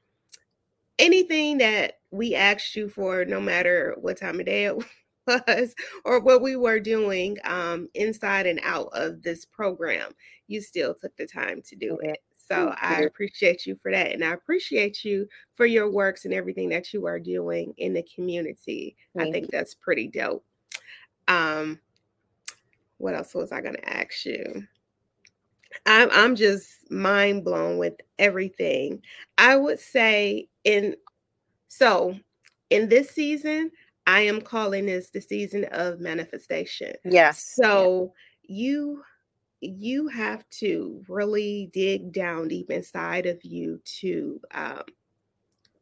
anything 0.99 1.57
that 1.59 1.99
we 2.11 2.35
asked 2.35 2.75
you 2.75 2.89
for, 2.89 3.25
no 3.25 3.39
matter 3.39 3.95
what 3.99 4.17
time 4.17 4.39
of 4.39 4.45
day 4.45 4.65
it 4.65 4.77
was 5.27 5.75
or 6.03 6.19
what 6.19 6.41
we 6.41 6.55
were 6.55 6.79
doing 6.79 7.37
um, 7.43 7.89
inside 7.93 8.45
and 8.45 8.59
out 8.63 8.89
of 8.93 9.21
this 9.21 9.45
program, 9.45 10.13
you 10.47 10.61
still 10.61 10.93
took 10.93 11.15
the 11.17 11.25
time 11.25 11.61
to 11.63 11.75
do 11.75 11.97
it. 12.01 12.19
So 12.47 12.75
I 12.79 13.01
appreciate 13.01 13.65
you 13.65 13.75
for 13.81 13.91
that. 13.91 14.11
And 14.11 14.23
I 14.23 14.33
appreciate 14.33 15.03
you 15.03 15.27
for 15.55 15.65
your 15.65 15.89
works 15.89 16.25
and 16.25 16.33
everything 16.33 16.69
that 16.69 16.93
you 16.93 17.07
are 17.07 17.19
doing 17.19 17.73
in 17.77 17.93
the 17.93 18.05
community. 18.13 18.95
I 19.17 19.31
think 19.31 19.45
you. 19.45 19.49
that's 19.51 19.73
pretty 19.73 20.07
dope. 20.07 20.45
Um, 21.27 21.79
what 22.97 23.15
else 23.15 23.33
was 23.33 23.51
I 23.51 23.61
going 23.61 23.75
to 23.75 23.89
ask 23.89 24.25
you? 24.25 24.63
I'm 25.85 26.09
I'm 26.11 26.35
just 26.35 26.89
mind 26.91 27.43
blown 27.43 27.77
with 27.77 27.95
everything. 28.17 29.01
I 29.37 29.55
would 29.55 29.79
say 29.79 30.47
in 30.65 30.95
so 31.67 32.15
in 32.69 32.89
this 32.89 33.10
season, 33.10 33.72
I 34.07 34.22
am 34.22 34.41
calling 34.41 34.86
this 34.86 35.10
the 35.10 35.22
season 35.22 35.65
of 35.72 36.00
manifestation. 36.00 36.93
Yes. 37.05 37.55
Yeah. 37.57 37.65
So 37.67 38.13
you 38.43 39.03
you 39.62 40.07
have 40.10 40.48
to 40.50 41.03
really 41.07 41.69
dig 41.74 42.12
down 42.12 42.48
deep 42.50 42.69
inside 42.69 43.25
of 43.25 43.43
you 43.43 43.81
to 44.01 44.39
um, 44.51 44.84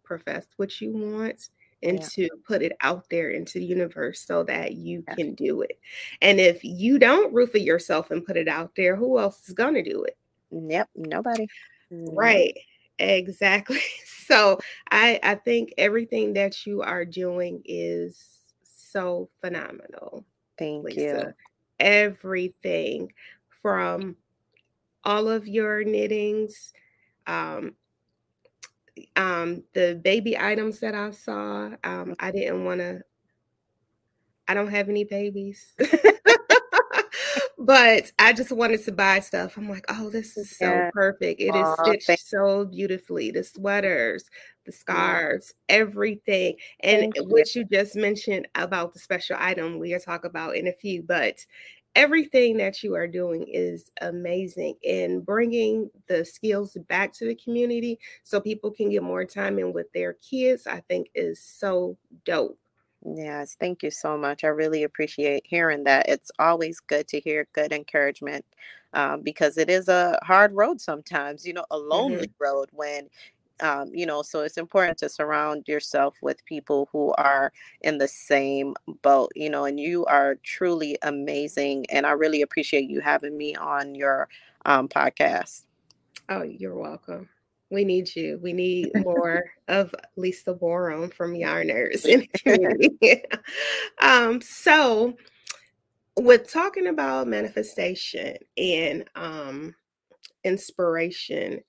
profess 0.04 0.46
what 0.58 0.80
you 0.80 0.92
want 0.92 1.50
and 1.82 2.00
Yeah. 2.00 2.08
to 2.14 2.30
put 2.48 2.62
it 2.62 2.72
out 2.80 3.10
there 3.10 3.32
into 3.32 3.60
the 3.60 3.66
universe 3.66 4.22
so 4.26 4.44
that 4.44 4.74
you 4.74 5.04
Yeah. 5.08 5.16
can 5.16 5.36
do 5.36 5.62
it. 5.64 5.78
And 6.22 6.40
if 6.40 6.64
you 6.64 6.98
don't 6.98 7.34
root 7.34 7.52
for 7.52 7.58
yourself 7.58 8.10
and 8.12 8.26
put 8.26 8.38
it 8.38 8.48
out 8.48 8.74
there, 8.76 8.96
who 8.96 9.20
else 9.20 9.50
is 9.50 9.54
going 9.54 9.74
to 9.74 9.84
do 9.84 10.04
it? 10.04 10.18
Yep. 10.52 10.90
Nobody. 10.96 11.48
No. 11.90 12.12
Right. 12.14 12.58
Exactly. 13.00 13.82
So 14.26 14.58
I 14.90 15.20
I 15.22 15.36
think 15.36 15.74
everything 15.78 16.32
that 16.36 16.66
you 16.66 16.82
are 16.82 17.04
doing 17.04 17.62
is 17.66 18.26
so 18.64 19.30
phenomenal, 19.42 20.24
Thank 20.58 20.86
Lisa. 20.86 20.98
you. 20.98 21.34
Everything 21.82 23.12
from 23.62 24.16
all 25.04 25.28
of 25.28 25.46
your 25.46 25.84
knittings, 25.84 26.72
um, 27.28 27.76
um, 29.18 29.64
the 29.74 30.00
baby 30.02 30.38
items 30.40 30.80
that 30.80 30.96
I 30.96 31.12
saw. 31.12 31.72
Um, 31.84 32.16
I 32.20 32.32
didn't 32.32 32.64
want 32.64 32.80
to. 32.80 33.02
I 34.48 34.54
don't 34.54 34.72
have 34.72 34.88
any 34.88 35.04
babies. 35.04 35.74
but 37.64 38.12
I 38.20 38.34
just 38.34 38.52
wanted 38.52 38.84
to 38.86 38.92
buy 38.92 39.20
stuff. 39.22 39.58
I'm 39.58 39.70
like, 39.70 39.86
oh, 39.90 40.10
this 40.10 40.38
is 40.38 40.52
so 40.52 40.84
Yeah. 40.84 40.92
perfect. 40.92 41.42
It 41.42 41.56
is 41.56 41.72
Aw, 41.76 41.76
stitched 41.76 42.08
thank 42.08 42.20
so 42.30 42.66
beautifully. 42.66 43.32
The 43.32 43.44
sweaters, 43.44 44.26
the 44.66 44.72
you. 44.90 45.22
scarves, 45.22 45.54
everything. 45.70 46.58
And 46.82 47.08
Thank 47.14 47.16
you. 47.16 47.24
what 47.28 47.56
you 47.56 47.66
just 47.66 47.96
mentioned 47.96 48.48
about 48.56 48.94
the 48.94 49.00
special 49.00 49.38
item, 49.40 49.80
we'll 49.80 50.00
talk 50.00 50.26
about 50.26 50.56
in 50.56 50.68
a 50.68 50.74
few, 50.74 51.04
but 51.04 51.46
everything 51.96 52.58
that 52.58 52.82
you 52.84 52.96
are 52.96 53.08
doing 53.08 53.46
is 53.48 53.92
amazing 54.02 54.76
and 54.84 55.26
bringing 55.26 55.90
the 56.08 56.26
skills 56.26 56.76
back 56.90 57.14
to 57.14 57.28
the 57.28 57.36
community 57.36 58.00
so 58.24 58.42
people 58.42 58.72
can 58.72 58.90
get 58.90 59.04
more 59.04 59.26
time 59.26 59.60
in 59.60 59.74
with 59.74 59.92
their 59.94 60.14
kids, 60.14 60.66
I 60.68 60.82
think 60.82 61.10
is 61.16 61.42
so 61.44 61.98
dope. 62.26 62.58
Yes, 63.06 63.56
thank 63.60 63.84
you 63.84 63.92
so 63.92 64.18
much. 64.18 64.44
I 64.44 64.48
really 64.48 64.84
appreciate 64.84 65.46
hearing 65.46 65.84
that. 65.84 66.08
It's 66.08 66.32
always 66.40 66.80
good 66.80 67.08
to 67.10 67.20
hear 67.20 67.48
good 67.54 67.74
encouragement 67.74 68.46
um, 68.94 69.22
because 69.22 69.58
it 69.58 69.70
is 69.70 69.90
a 69.90 70.18
hard 70.24 70.54
road 70.54 70.80
sometimes, 70.80 71.46
you 71.46 71.54
know, 71.54 71.66
a 71.72 71.78
lonely 71.78 72.28
Mhm. 72.28 72.34
road 72.40 72.70
when, 72.72 73.10
um, 73.62 73.90
you 73.94 74.06
know, 74.06 74.22
so 74.22 74.42
it's 74.42 74.58
important 74.58 74.98
to 75.00 75.10
surround 75.10 75.68
yourself 75.68 76.16
with 76.22 76.46
people 76.46 76.90
who 76.92 77.14
are 77.18 77.52
in 77.82 77.98
the 77.98 78.08
same 78.08 78.76
boat, 79.02 79.32
you 79.36 79.50
know, 79.50 79.66
and 79.66 79.80
you 79.80 80.06
are 80.06 80.36
truly 80.44 80.98
amazing. 81.04 81.86
And 81.90 82.06
I 82.06 82.12
really 82.12 82.42
appreciate 82.42 82.90
you 82.90 83.02
having 83.02 83.38
me 83.38 83.56
on 83.56 83.96
your 83.96 84.30
um, 84.66 84.88
podcast. 84.88 85.64
Oh, 86.30 86.44
you're 86.44 86.76
welcome. 86.76 87.30
We 87.74 87.84
need 87.84 88.16
you. 88.16 88.40
We 88.42 88.54
need 88.54 88.92
more 89.04 89.44
of 89.68 89.94
Lisa 90.16 90.54
Borum 90.54 91.10
from 91.10 91.36
Yarn 91.36 91.68
Nerds 91.68 92.06
in 92.06 92.22
the 92.22 92.28
community. 92.40 93.24
um, 94.02 94.40
so, 94.42 95.16
with 96.18 96.52
talking 96.52 96.88
about 96.88 97.28
manifestation 97.28 98.38
and 98.56 99.06
um, 99.16 99.76
inspiration, 100.44 101.62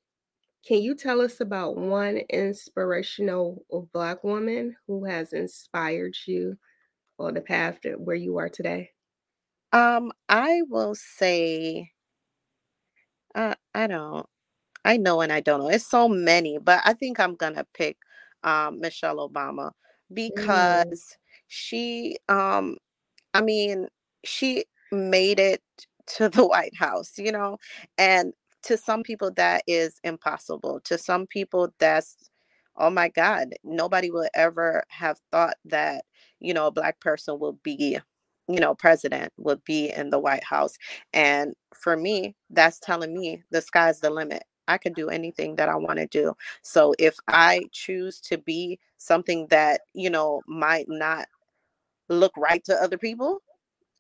can 0.67 0.83
you 0.83 0.95
tell 0.95 1.21
us 1.21 1.41
about 1.41 1.77
one 1.77 2.19
inspirational 2.31 3.65
Black 3.93 4.23
woman 4.25 4.77
who 4.87 5.05
has 5.05 5.33
inspired 5.33 6.15
you 6.27 6.57
on 7.19 7.35
the 7.35 7.41
path 7.41 7.81
that 7.83 8.01
where 8.01 8.17
you 8.17 8.39
are 8.39 8.49
today? 8.49 8.91
Um, 9.73 10.13
I 10.29 10.63
will 10.69 10.95
say, 10.95 11.91
uh, 13.35 13.55
I 13.75 13.87
don't. 13.87 14.27
I 14.85 14.97
know 14.97 15.21
and 15.21 15.33
I 15.33 15.41
don't 15.41 15.61
know. 15.61 15.69
It's 15.69 15.87
so 15.87 16.09
many, 16.09 16.59
but 16.59 16.81
I 16.85 16.93
think 16.95 17.19
I'm 17.21 17.35
gonna 17.37 17.67
pick 17.75 17.97
um, 18.45 18.81
Michelle 18.81 19.17
Obama 19.29 19.73
Mm, 20.31 20.93
because 20.93 21.17
she, 21.49 22.19
um, 22.29 22.77
I 23.35 23.43
mean, 23.43 23.89
she 24.25 24.65
made 24.93 25.41
it 25.41 25.63
to 26.17 26.29
the 26.29 26.47
White 26.49 26.77
House, 26.79 27.13
you 27.19 27.33
know, 27.33 27.59
and 27.99 28.33
to 28.65 28.77
some 28.79 29.03
people 29.03 29.31
that 29.37 29.63
is 29.67 30.01
impossible. 30.05 30.81
To 30.85 30.99
some 30.99 31.27
people 31.27 31.71
that's 31.79 32.17
oh 32.77 32.91
my 32.91 33.09
god, 33.09 33.55
nobody 33.65 34.11
will 34.11 34.29
ever 34.35 34.85
have 34.89 35.19
thought 35.33 35.57
that, 35.67 36.05
you 36.41 36.55
know, 36.55 36.67
a 36.69 36.73
black 36.73 37.01
person 37.01 37.39
will 37.39 37.59
be 37.63 37.99
you 38.49 38.61
know, 38.61 38.75
president 38.75 39.33
would 39.39 39.65
be 39.65 39.91
in 39.91 40.11
the 40.11 40.19
White 40.19 40.45
House. 40.45 40.75
And 41.15 41.55
for 41.75 41.97
me, 41.97 42.37
that's 42.51 42.79
telling 42.81 43.15
me 43.19 43.43
the 43.51 43.63
sky's 43.63 44.01
the 44.01 44.11
limit. 44.11 44.45
I 44.69 44.79
can 44.79 44.93
do 44.93 45.09
anything 45.09 45.57
that 45.57 45.69
I 45.69 45.77
want 45.77 45.99
to 45.99 46.07
do. 46.07 46.35
So 46.63 46.95
if 46.99 47.17
I 47.29 47.63
choose 47.73 48.21
to 48.23 48.39
be 48.39 48.79
something 48.99 49.47
that, 49.49 49.83
you 49.93 50.11
know, 50.11 50.43
might 50.47 50.87
not 50.89 51.27
look 52.09 52.33
right 52.37 52.65
to 52.65 52.75
other 52.75 52.99
people, 52.99 53.43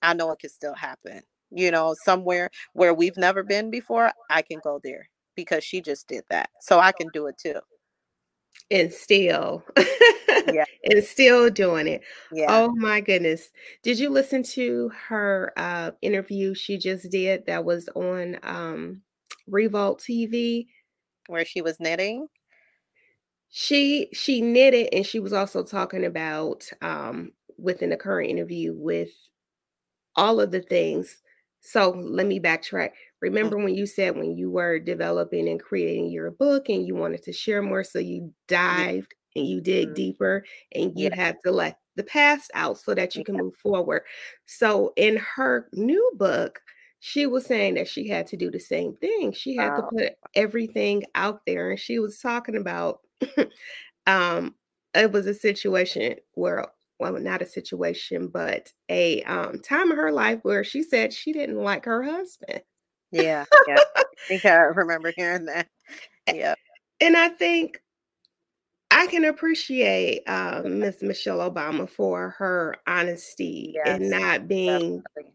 I 0.02 0.14
know 0.14 0.30
it 0.30 0.38
can 0.38 0.50
still 0.50 0.74
happen. 0.74 1.22
You 1.50 1.70
know, 1.70 1.94
somewhere 2.04 2.50
where 2.72 2.94
we've 2.94 3.16
never 3.16 3.42
been 3.42 3.70
before, 3.70 4.12
I 4.30 4.42
can 4.42 4.60
go 4.62 4.80
there 4.82 5.08
because 5.36 5.64
she 5.64 5.80
just 5.80 6.08
did 6.08 6.24
that. 6.30 6.50
So 6.60 6.80
I 6.80 6.92
can 6.92 7.08
do 7.12 7.26
it 7.26 7.38
too. 7.38 7.60
And 8.70 8.92
still, 8.92 9.62
yeah, 10.52 10.64
and 10.84 11.04
still 11.04 11.50
doing 11.50 11.86
it. 11.86 12.02
Yeah. 12.32 12.46
Oh 12.48 12.74
my 12.74 13.00
goodness! 13.02 13.50
Did 13.82 13.98
you 13.98 14.08
listen 14.08 14.42
to 14.54 14.90
her 15.08 15.52
uh, 15.56 15.90
interview 16.00 16.54
she 16.54 16.78
just 16.78 17.10
did 17.10 17.44
that 17.46 17.64
was 17.64 17.88
on 17.94 18.38
um, 18.42 19.02
Revolt 19.46 20.00
TV, 20.00 20.66
where 21.26 21.44
she 21.44 21.62
was 21.62 21.80
knitting? 21.80 22.28
She 23.50 24.08
she 24.12 24.40
knitted, 24.40 24.88
and 24.92 25.06
she 25.06 25.20
was 25.20 25.32
also 25.32 25.62
talking 25.62 26.04
about 26.04 26.68
um, 26.82 27.32
within 27.58 27.90
the 27.90 27.96
current 27.96 28.30
interview 28.30 28.74
with 28.74 29.10
all 30.16 30.40
of 30.40 30.50
the 30.50 30.60
things. 30.60 31.18
So 31.60 31.90
let 31.90 32.26
me 32.26 32.40
backtrack. 32.40 32.88
Mm. 32.88 32.92
Remember 33.22 33.56
when 33.56 33.74
you 33.74 33.86
said 33.86 34.16
when 34.16 34.36
you 34.36 34.50
were 34.50 34.78
developing 34.78 35.48
and 35.48 35.60
creating 35.60 36.10
your 36.10 36.30
book 36.30 36.68
and 36.68 36.86
you 36.86 36.94
wanted 36.94 37.22
to 37.24 37.32
share 37.32 37.62
more, 37.62 37.84
so 37.84 37.98
you 37.98 38.32
dived 38.48 39.14
and 39.34 39.46
you 39.46 39.60
dig 39.60 39.86
mm-hmm. 39.86 39.94
deeper 39.94 40.44
and 40.74 40.92
you 40.96 41.08
yeah. 41.08 41.14
had 41.14 41.36
to 41.44 41.50
let 41.50 41.78
the 41.96 42.02
past 42.02 42.50
out 42.54 42.78
so 42.78 42.94
that 42.94 43.14
you 43.14 43.24
can 43.24 43.36
move 43.36 43.54
forward. 43.56 44.02
So 44.46 44.92
in 44.96 45.16
her 45.36 45.68
new 45.72 46.12
book, 46.16 46.60
she 47.06 47.26
was 47.26 47.44
saying 47.44 47.74
that 47.74 47.86
she 47.86 48.08
had 48.08 48.26
to 48.26 48.34
do 48.34 48.50
the 48.50 48.58
same 48.58 48.96
thing. 48.96 49.30
She 49.30 49.56
had 49.56 49.72
wow. 49.72 49.76
to 49.76 49.82
put 49.94 50.12
everything 50.34 51.04
out 51.14 51.42
there 51.44 51.68
and 51.70 51.78
she 51.78 51.98
was 51.98 52.18
talking 52.18 52.56
about 52.56 53.00
um 54.06 54.54
it 54.94 55.12
was 55.12 55.26
a 55.26 55.34
situation 55.34 56.14
where 56.32 56.66
well 56.98 57.12
not 57.20 57.42
a 57.42 57.46
situation 57.46 58.28
but 58.28 58.72
a 58.88 59.22
um 59.24 59.60
time 59.60 59.90
in 59.90 59.98
her 59.98 60.12
life 60.12 60.38
where 60.44 60.64
she 60.64 60.82
said 60.82 61.12
she 61.12 61.34
didn't 61.34 61.58
like 61.58 61.84
her 61.84 62.02
husband. 62.02 62.62
Yeah, 63.12 63.44
yeah. 63.68 63.76
I 63.96 64.04
think 64.26 64.46
I 64.46 64.54
remember 64.54 65.12
hearing 65.14 65.44
that. 65.44 65.68
Yeah. 66.32 66.54
And 67.02 67.18
I 67.18 67.28
think 67.28 67.82
I 68.90 69.08
can 69.08 69.26
appreciate 69.26 70.22
uh, 70.26 70.62
Miss 70.64 71.02
Michelle 71.02 71.50
Obama 71.50 71.86
for 71.86 72.30
her 72.38 72.76
honesty 72.86 73.74
yes, 73.74 73.86
and 73.86 74.08
not 74.08 74.48
being 74.48 75.02
definitely. 75.02 75.34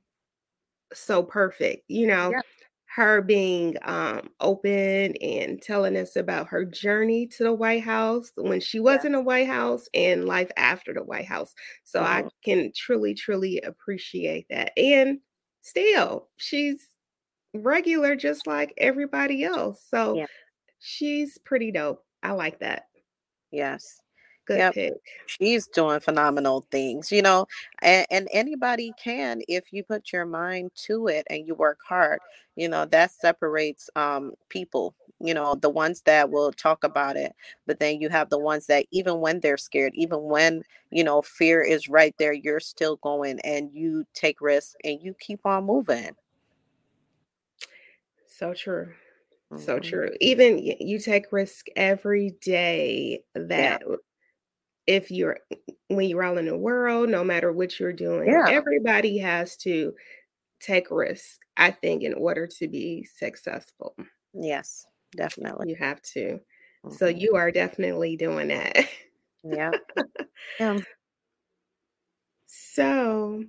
So 0.93 1.24
perfect. 1.24 1.84
You 1.88 2.08
know, 2.08 2.31
yeah. 2.31 2.41
her 2.96 3.22
being 3.22 3.75
um, 3.84 4.29
open 4.39 5.15
and 5.17 5.62
telling 5.62 5.96
us 5.98 6.15
about 6.15 6.48
her 6.48 6.65
journey 6.65 7.27
to 7.27 7.43
the 7.43 7.53
White 7.53 7.84
House 7.84 8.31
when 8.36 8.60
she 8.60 8.79
was 8.79 8.98
yes. 8.98 9.05
in 9.05 9.12
the 9.13 9.22
White 9.22 9.48
House 9.48 9.88
and 9.93 10.25
life 10.25 10.51
after 10.58 10.93
the 10.93 11.03
White 11.03 11.27
House. 11.27 11.53
So 11.84 12.01
mm-hmm. 12.01 12.27
I 12.27 12.29
can 12.43 12.72
truly, 12.75 13.13
truly 13.13 13.62
appreciate 13.62 14.48
that. 14.50 14.72
And 14.77 15.19
still, 15.62 16.29
she's 16.38 16.88
regular 17.53 18.15
just 18.15 18.48
like 18.48 18.74
everybody 18.77 19.43
else. 19.43 19.86
So 19.89 20.15
yeah. 20.15 20.25
she's 20.79 21.37
pretty 21.46 21.72
dope. 21.72 22.03
I 22.22 22.31
like 22.31 22.59
that. 22.59 22.83
Yes. 23.51 24.01
Good 24.50 24.57
yep. 24.57 24.74
pick. 24.74 24.94
She's 25.27 25.68
doing 25.68 26.00
phenomenal 26.00 26.66
things, 26.72 27.12
you 27.12 27.22
know, 27.22 27.46
and, 27.83 28.07
and 28.09 28.27
anybody 28.33 28.94
can 28.98 29.42
if 29.48 29.72
you 29.72 29.83
put 29.83 30.12
your 30.12 30.25
mind 30.25 30.72
to 30.88 31.05
it 31.05 31.27
and 31.29 31.46
you 31.46 31.53
work 31.53 31.77
hard. 31.88 32.20
You 32.55 32.68
know, 32.68 32.85
that 32.85 33.12
separates 33.12 33.92
um 33.96 34.33
people, 34.50 34.96
you 35.20 35.35
know, 35.35 35.53
the 35.53 35.70
ones 35.70 36.01
that 36.07 36.31
will 36.31 36.51
talk 36.51 36.83
about 36.83 37.16
it, 37.16 37.35
but 37.68 37.79
then 37.79 38.01
you 38.01 38.09
have 38.09 38.31
the 38.31 38.40
ones 38.40 38.66
that 38.66 38.88
even 38.90 39.20
when 39.20 39.40
they're 39.40 39.55
scared, 39.55 39.94
even 39.94 40.24
when, 40.24 40.64
you 40.90 41.03
know, 41.03 41.22
fear 41.22 41.62
is 41.62 41.88
right 41.88 42.16
there, 42.18 42.33
you're 42.33 42.59
still 42.59 42.96
going 42.96 43.40
and 43.42 43.70
you 43.72 44.03
take 44.16 44.42
risks 44.42 44.75
and 44.83 45.00
you 45.00 45.14
keep 45.20 45.46
on 45.46 45.64
moving. 45.64 46.16
So 48.25 48.55
true. 48.55 48.94
So 49.57 49.79
mm-hmm. 49.79 49.90
true. 49.90 50.09
Even 50.22 50.57
you 50.57 51.00
take 51.00 51.31
risk 51.31 51.68
every 51.75 52.31
day 52.42 53.24
that 53.35 53.83
yeah. 53.88 53.96
If 54.89 55.11
you're 55.11 55.37
when 55.87 56.09
you're 56.09 56.23
out 56.23 56.39
in 56.39 56.47
the 56.47 56.57
world, 56.57 57.09
no 57.09 57.23
matter 57.23 57.51
what 57.51 57.79
you're 57.79 57.93
doing, 57.93 58.27
yeah. 58.27 58.47
everybody 58.49 59.19
has 59.19 59.55
to 59.57 59.93
take 60.59 60.89
risk, 60.89 61.39
I 61.55 61.69
think, 61.69 62.01
in 62.01 62.15
order 62.15 62.47
to 62.57 62.67
be 62.67 63.05
successful. 63.05 63.95
Yes, 64.33 64.87
definitely. 65.15 65.69
You 65.69 65.75
have 65.75 66.01
to. 66.13 66.39
Mm-hmm. 66.83 66.95
So 66.95 67.05
you 67.05 67.35
are 67.35 67.51
definitely 67.51 68.17
doing 68.17 68.47
that. 68.47 68.89
Yeah. 69.43 69.71
yeah. 70.59 70.79
So 72.47 73.43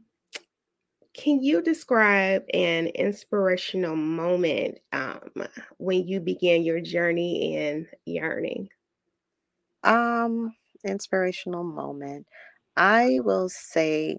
can 1.14 1.42
you 1.42 1.62
describe 1.62 2.44
an 2.52 2.88
inspirational 2.88 3.96
moment 3.96 4.78
um, 4.92 5.30
when 5.78 6.06
you 6.06 6.20
began 6.20 6.64
your 6.64 6.80
journey 6.80 7.56
in 7.56 7.86
yearning? 8.04 8.68
Um, 9.82 10.54
inspirational 10.84 11.64
moment. 11.64 12.26
I 12.76 13.20
will 13.22 13.48
say 13.48 14.18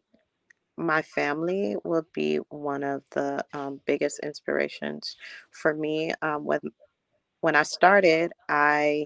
my 0.77 1.01
family 1.01 1.75
will 1.83 2.05
be 2.13 2.37
one 2.49 2.83
of 2.83 3.03
the 3.11 3.45
um, 3.53 3.79
biggest 3.85 4.19
inspirations 4.19 5.17
for 5.51 5.73
me. 5.73 6.13
Um, 6.21 6.45
when 6.45 6.59
when 7.41 7.55
I 7.55 7.63
started, 7.63 8.31
I 8.49 9.05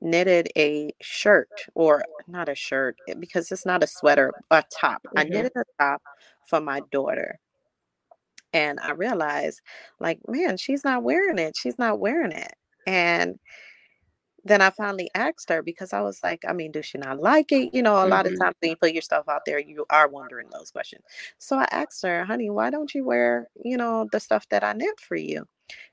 knitted 0.00 0.48
a 0.56 0.90
shirt 1.00 1.48
or 1.74 2.04
not 2.26 2.48
a 2.48 2.54
shirt 2.54 2.96
eh, 3.08 3.14
because 3.18 3.50
it's 3.50 3.66
not 3.66 3.82
a 3.82 3.86
sweater, 3.86 4.32
a 4.50 4.62
top. 4.70 5.02
Mm-hmm. 5.04 5.18
I 5.18 5.24
knitted 5.24 5.52
a 5.56 5.64
top 5.82 6.02
for 6.48 6.60
my 6.60 6.82
daughter. 6.90 7.38
And 8.52 8.78
I 8.80 8.92
realized, 8.92 9.60
like, 10.00 10.18
man, 10.28 10.56
she's 10.56 10.84
not 10.84 11.02
wearing 11.02 11.38
it. 11.38 11.56
She's 11.56 11.78
not 11.78 12.00
wearing 12.00 12.32
it. 12.32 12.54
And 12.86 13.38
then 14.46 14.62
I 14.62 14.70
finally 14.70 15.10
asked 15.14 15.48
her 15.50 15.62
because 15.62 15.92
I 15.92 16.00
was 16.00 16.22
like, 16.22 16.44
I 16.46 16.52
mean, 16.52 16.72
does 16.72 16.86
she 16.86 16.98
not 16.98 17.20
like 17.20 17.52
it? 17.52 17.74
You 17.74 17.82
know, 17.82 17.96
a 17.96 18.00
mm-hmm. 18.00 18.10
lot 18.10 18.26
of 18.26 18.38
times 18.38 18.54
when 18.60 18.70
you 18.70 18.76
put 18.76 18.92
your 18.92 19.02
stuff 19.02 19.28
out 19.28 19.42
there, 19.44 19.58
you 19.58 19.84
are 19.90 20.08
wondering 20.08 20.48
those 20.50 20.70
questions. 20.70 21.02
So 21.38 21.56
I 21.58 21.66
asked 21.70 22.02
her, 22.02 22.24
honey, 22.24 22.50
why 22.50 22.70
don't 22.70 22.94
you 22.94 23.04
wear, 23.04 23.48
you 23.64 23.76
know, 23.76 24.08
the 24.12 24.20
stuff 24.20 24.48
that 24.50 24.62
I 24.62 24.72
knit 24.72 25.00
for 25.00 25.16
you? 25.16 25.46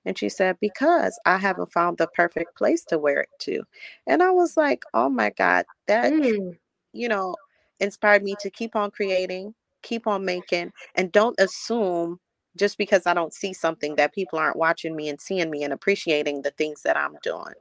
And 0.06 0.18
she 0.18 0.30
said, 0.30 0.58
Because 0.62 1.20
I 1.26 1.38
haven't 1.38 1.72
found 1.72 1.98
the 1.98 2.08
perfect 2.08 2.56
place 2.56 2.84
to 2.86 3.00
wear 3.00 3.22
it 3.22 3.30
to. 3.40 3.64
And 4.08 4.22
I 4.22 4.32
was 4.32 4.56
like, 4.56 4.84
Oh 4.94 5.10
my 5.10 5.32
God, 5.32 5.66
that, 5.88 6.14
mm. 6.14 6.56
you 6.94 7.10
know, 7.10 7.36
inspired 7.80 8.24
me 8.24 8.36
to 8.42 8.50
keep 8.50 8.76
on 8.76 8.92
creating, 8.92 9.56
keep 9.82 10.08
on 10.08 10.26
making, 10.26 10.72
and 10.96 11.12
don't 11.12 11.40
assume 11.40 12.20
just 12.56 12.78
because 12.78 13.08
I 13.08 13.14
don't 13.14 13.34
see 13.34 13.54
something 13.54 13.96
that 13.96 14.14
people 14.14 14.38
aren't 14.38 14.58
watching 14.58 14.96
me 14.96 15.10
and 15.10 15.20
seeing 15.20 15.50
me 15.50 15.64
and 15.64 15.74
appreciating 15.74 16.44
the 16.44 16.52
things 16.52 16.84
that 16.84 16.96
I'm 16.96 17.18
doing. 17.24 17.56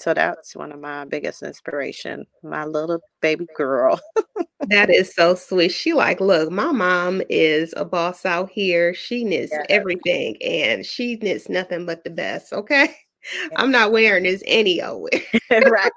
So 0.00 0.14
that's 0.14 0.56
one 0.56 0.72
of 0.72 0.80
my 0.80 1.04
biggest 1.04 1.42
inspiration, 1.42 2.26
my 2.42 2.64
little 2.64 3.00
baby 3.20 3.46
girl. 3.56 4.00
that 4.68 4.90
is 4.90 5.14
so 5.14 5.34
sweet. 5.34 5.70
She 5.70 5.92
like, 5.92 6.20
look, 6.20 6.50
my 6.50 6.72
mom 6.72 7.22
is 7.28 7.74
a 7.76 7.84
boss 7.84 8.26
out 8.26 8.50
here. 8.50 8.94
She 8.94 9.24
knits 9.24 9.52
yeah. 9.52 9.64
everything 9.68 10.36
and 10.42 10.84
she 10.84 11.16
knits 11.16 11.48
nothing 11.48 11.86
but 11.86 12.04
the 12.04 12.10
best. 12.10 12.52
Okay. 12.52 12.94
Yeah. 13.50 13.62
I'm 13.62 13.70
not 13.70 13.90
wearing 13.90 14.24
this 14.24 14.42
any 14.46 14.82
old 14.82 15.08
right. 15.50 15.90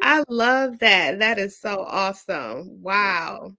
I 0.00 0.24
love 0.26 0.78
that. 0.78 1.18
That 1.18 1.38
is 1.38 1.60
so 1.60 1.84
awesome. 1.86 2.80
Wow. 2.80 3.52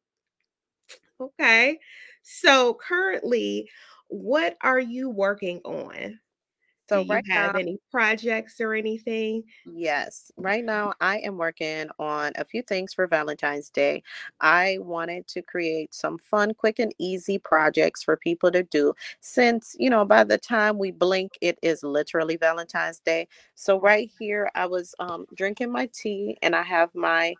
Okay. 1.21 1.77
So 2.23 2.73
currently, 2.73 3.69
what 4.07 4.57
are 4.61 4.79
you 4.79 5.11
working 5.11 5.61
on? 5.63 6.19
So 6.89 7.03
Do 7.03 7.05
right 7.05 7.23
you 7.25 7.33
have 7.33 7.53
now, 7.53 7.59
any 7.59 7.79
projects 7.91 8.59
or 8.59 8.73
anything? 8.73 9.43
Yes. 9.65 10.31
Right 10.37 10.63
now 10.65 10.93
I 10.99 11.19
am 11.19 11.37
working 11.37 11.89
on 11.99 12.31
a 12.35 12.45
few 12.45 12.63
things 12.63 12.93
for 12.93 13.05
Valentine's 13.07 13.69
Day. 13.69 14.01
I 14.39 14.77
wanted 14.81 15.27
to 15.27 15.41
create 15.43 15.93
some 15.93 16.17
fun, 16.17 16.53
quick 16.55 16.79
and 16.79 16.93
easy 16.97 17.37
projects 17.37 18.03
for 18.03 18.17
people 18.17 18.51
to 18.51 18.63
do 18.63 18.93
since, 19.19 19.75
you 19.77 19.89
know, 19.89 20.05
by 20.05 20.23
the 20.23 20.37
time 20.37 20.79
we 20.79 20.91
blink 20.91 21.37
it 21.41 21.59
is 21.61 21.83
literally 21.83 22.37
Valentine's 22.37 22.99
Day. 22.99 23.27
So 23.55 23.79
right 23.79 24.09
here 24.17 24.49
I 24.55 24.65
was 24.65 24.95
um, 24.99 25.25
drinking 25.35 25.71
my 25.71 25.89
tea 25.93 26.37
and 26.41 26.55
I 26.55 26.63
have 26.63 26.95
my 26.95 27.35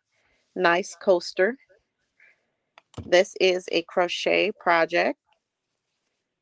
nice 0.56 0.96
coaster 0.96 1.58
This 3.06 3.36
is 3.40 3.68
a 3.72 3.82
crochet 3.84 4.52
project 4.54 5.20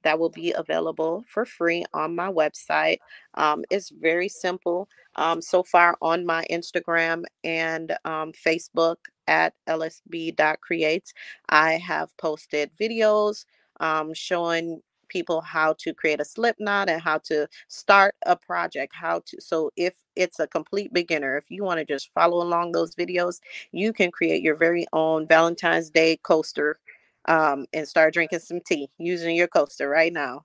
that 0.07 0.17
will 0.17 0.29
be 0.29 0.53
available 0.53 1.25
for 1.27 1.43
free 1.43 1.83
on 1.93 2.15
my 2.15 2.31
website. 2.31 2.99
Um, 3.33 3.65
it's 3.69 3.89
very 3.89 4.29
simple. 4.29 4.87
Um, 5.17 5.41
so 5.41 5.63
far 5.63 5.97
on 6.01 6.25
my 6.25 6.45
Instagram 6.49 7.25
and 7.43 7.91
um, 8.05 8.31
Facebook 8.31 8.95
at 9.27 9.53
lsb.creates, 9.67 11.13
I 11.49 11.73
have 11.73 12.15
posted 12.15 12.71
videos 12.79 13.43
um, 13.81 14.13
showing 14.13 14.81
people 15.09 15.41
how 15.41 15.73
to 15.79 15.93
create 15.93 16.21
a 16.21 16.25
slip 16.25 16.55
knot 16.57 16.89
and 16.89 17.01
how 17.01 17.17
to 17.17 17.47
start 17.67 18.15
a 18.25 18.35
project 18.35 18.93
how 18.93 19.21
to 19.25 19.39
so 19.39 19.71
if 19.77 19.93
it's 20.17 20.37
a 20.37 20.47
complete 20.47 20.91
beginner 20.91 21.37
if 21.37 21.45
you 21.49 21.63
want 21.63 21.79
to 21.79 21.85
just 21.85 22.11
follow 22.13 22.43
along 22.43 22.73
those 22.73 22.93
videos 22.93 23.39
you 23.71 23.93
can 23.93 24.11
create 24.11 24.43
your 24.43 24.55
very 24.55 24.85
own 24.91 25.25
valentine's 25.25 25.89
day 25.89 26.17
coaster 26.23 26.77
um, 27.27 27.65
and 27.73 27.87
start 27.87 28.13
drinking 28.13 28.39
some 28.39 28.59
tea 28.65 28.89
using 28.97 29.35
your 29.35 29.47
coaster 29.47 29.89
right 29.89 30.13
now 30.13 30.43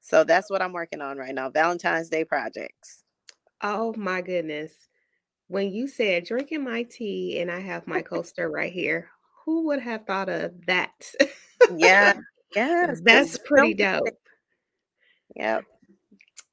so 0.00 0.24
that's 0.24 0.50
what 0.50 0.62
i'm 0.62 0.72
working 0.72 1.00
on 1.00 1.16
right 1.16 1.34
now 1.34 1.48
valentine's 1.48 2.08
day 2.08 2.24
projects 2.24 3.04
oh 3.62 3.94
my 3.96 4.20
goodness 4.20 4.72
when 5.48 5.70
you 5.70 5.88
said 5.88 6.24
drinking 6.24 6.64
my 6.64 6.82
tea 6.84 7.40
and 7.40 7.50
i 7.50 7.60
have 7.60 7.86
my 7.86 8.02
coaster 8.02 8.50
right 8.50 8.72
here 8.72 9.08
who 9.44 9.66
would 9.66 9.80
have 9.80 10.04
thought 10.06 10.28
of 10.28 10.52
that 10.66 10.92
yeah 11.76 12.14
Yes, 12.54 13.00
that's 13.04 13.38
pretty 13.38 13.74
dope. 13.74 14.08
Yep. 15.36 15.64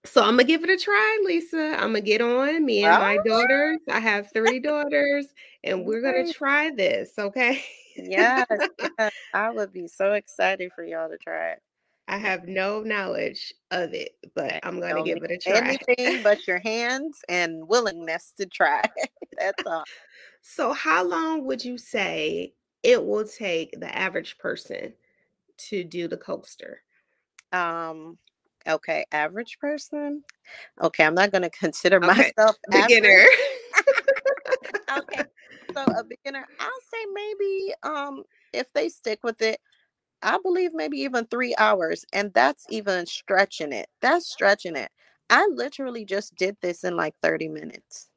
So 0.05 0.21
I'm 0.21 0.31
gonna 0.31 0.43
give 0.45 0.63
it 0.63 0.69
a 0.69 0.77
try, 0.77 1.23
Lisa. 1.25 1.73
I'm 1.73 1.89
gonna 1.89 2.01
get 2.01 2.21
on 2.21 2.63
me 2.63 2.83
and 2.83 2.93
my 3.01 3.17
daughters. 3.25 3.79
I 3.89 3.99
have 3.99 4.31
three 4.31 4.59
daughters, 4.59 5.25
and 5.63 5.85
we're 5.85 6.01
gonna 6.01 6.31
try 6.31 6.71
this. 6.71 7.13
Okay. 7.17 7.63
Yes, 7.97 8.45
yes, 8.99 9.12
I 9.33 9.51
would 9.51 9.73
be 9.73 9.88
so 9.88 10.13
excited 10.13 10.71
for 10.75 10.83
y'all 10.83 11.10
to 11.10 11.17
try 11.17 11.51
it. 11.51 11.60
I 12.07 12.17
have 12.17 12.47
no 12.47 12.81
knowledge 12.81 13.53
of 13.71 13.93
it, 13.93 14.12
but 14.33 14.60
I'm 14.63 14.79
gonna 14.79 15.03
give 15.03 15.21
it 15.21 15.31
a 15.31 15.38
try. 15.38 15.77
Anything 15.88 16.23
but 16.23 16.47
your 16.47 16.60
hands 16.60 17.19
and 17.27 17.67
willingness 17.67 18.33
to 18.38 18.45
try. 18.45 18.81
That's 19.39 19.63
all. 19.65 19.83
So, 20.41 20.71
how 20.71 21.03
long 21.03 21.45
would 21.45 21.65
you 21.65 21.77
say 21.77 22.53
it 22.83 23.03
will 23.03 23.25
take 23.25 23.77
the 23.79 23.93
average 23.93 24.38
person 24.38 24.93
to 25.69 25.83
do 25.83 26.07
the 26.07 26.15
coaster? 26.15 26.81
Um, 27.51 28.17
okay, 28.65 29.05
average 29.12 29.60
person. 29.60 30.23
Okay, 30.81 31.03
I'm 31.03 31.15
not 31.15 31.31
going 31.31 31.41
to 31.41 31.49
consider 31.49 31.97
okay. 31.97 32.07
myself 32.38 32.55
beginner. 32.69 33.25
So 35.77 35.85
a 35.97 36.03
beginner, 36.03 36.45
I'll 36.59 36.81
say 36.91 37.05
maybe 37.13 37.73
um 37.83 38.23
if 38.53 38.71
they 38.73 38.89
stick 38.89 39.19
with 39.23 39.41
it, 39.41 39.59
I 40.23 40.39
believe 40.43 40.71
maybe 40.73 40.99
even 40.99 41.25
three 41.27 41.55
hours, 41.57 42.05
and 42.13 42.33
that's 42.33 42.65
even 42.69 43.05
stretching 43.05 43.73
it. 43.73 43.87
That's 44.01 44.27
stretching 44.27 44.75
it. 44.75 44.91
I 45.29 45.47
literally 45.53 46.05
just 46.05 46.35
did 46.35 46.57
this 46.61 46.83
in 46.83 46.95
like 46.97 47.15
30 47.23 47.49
minutes. 47.49 48.09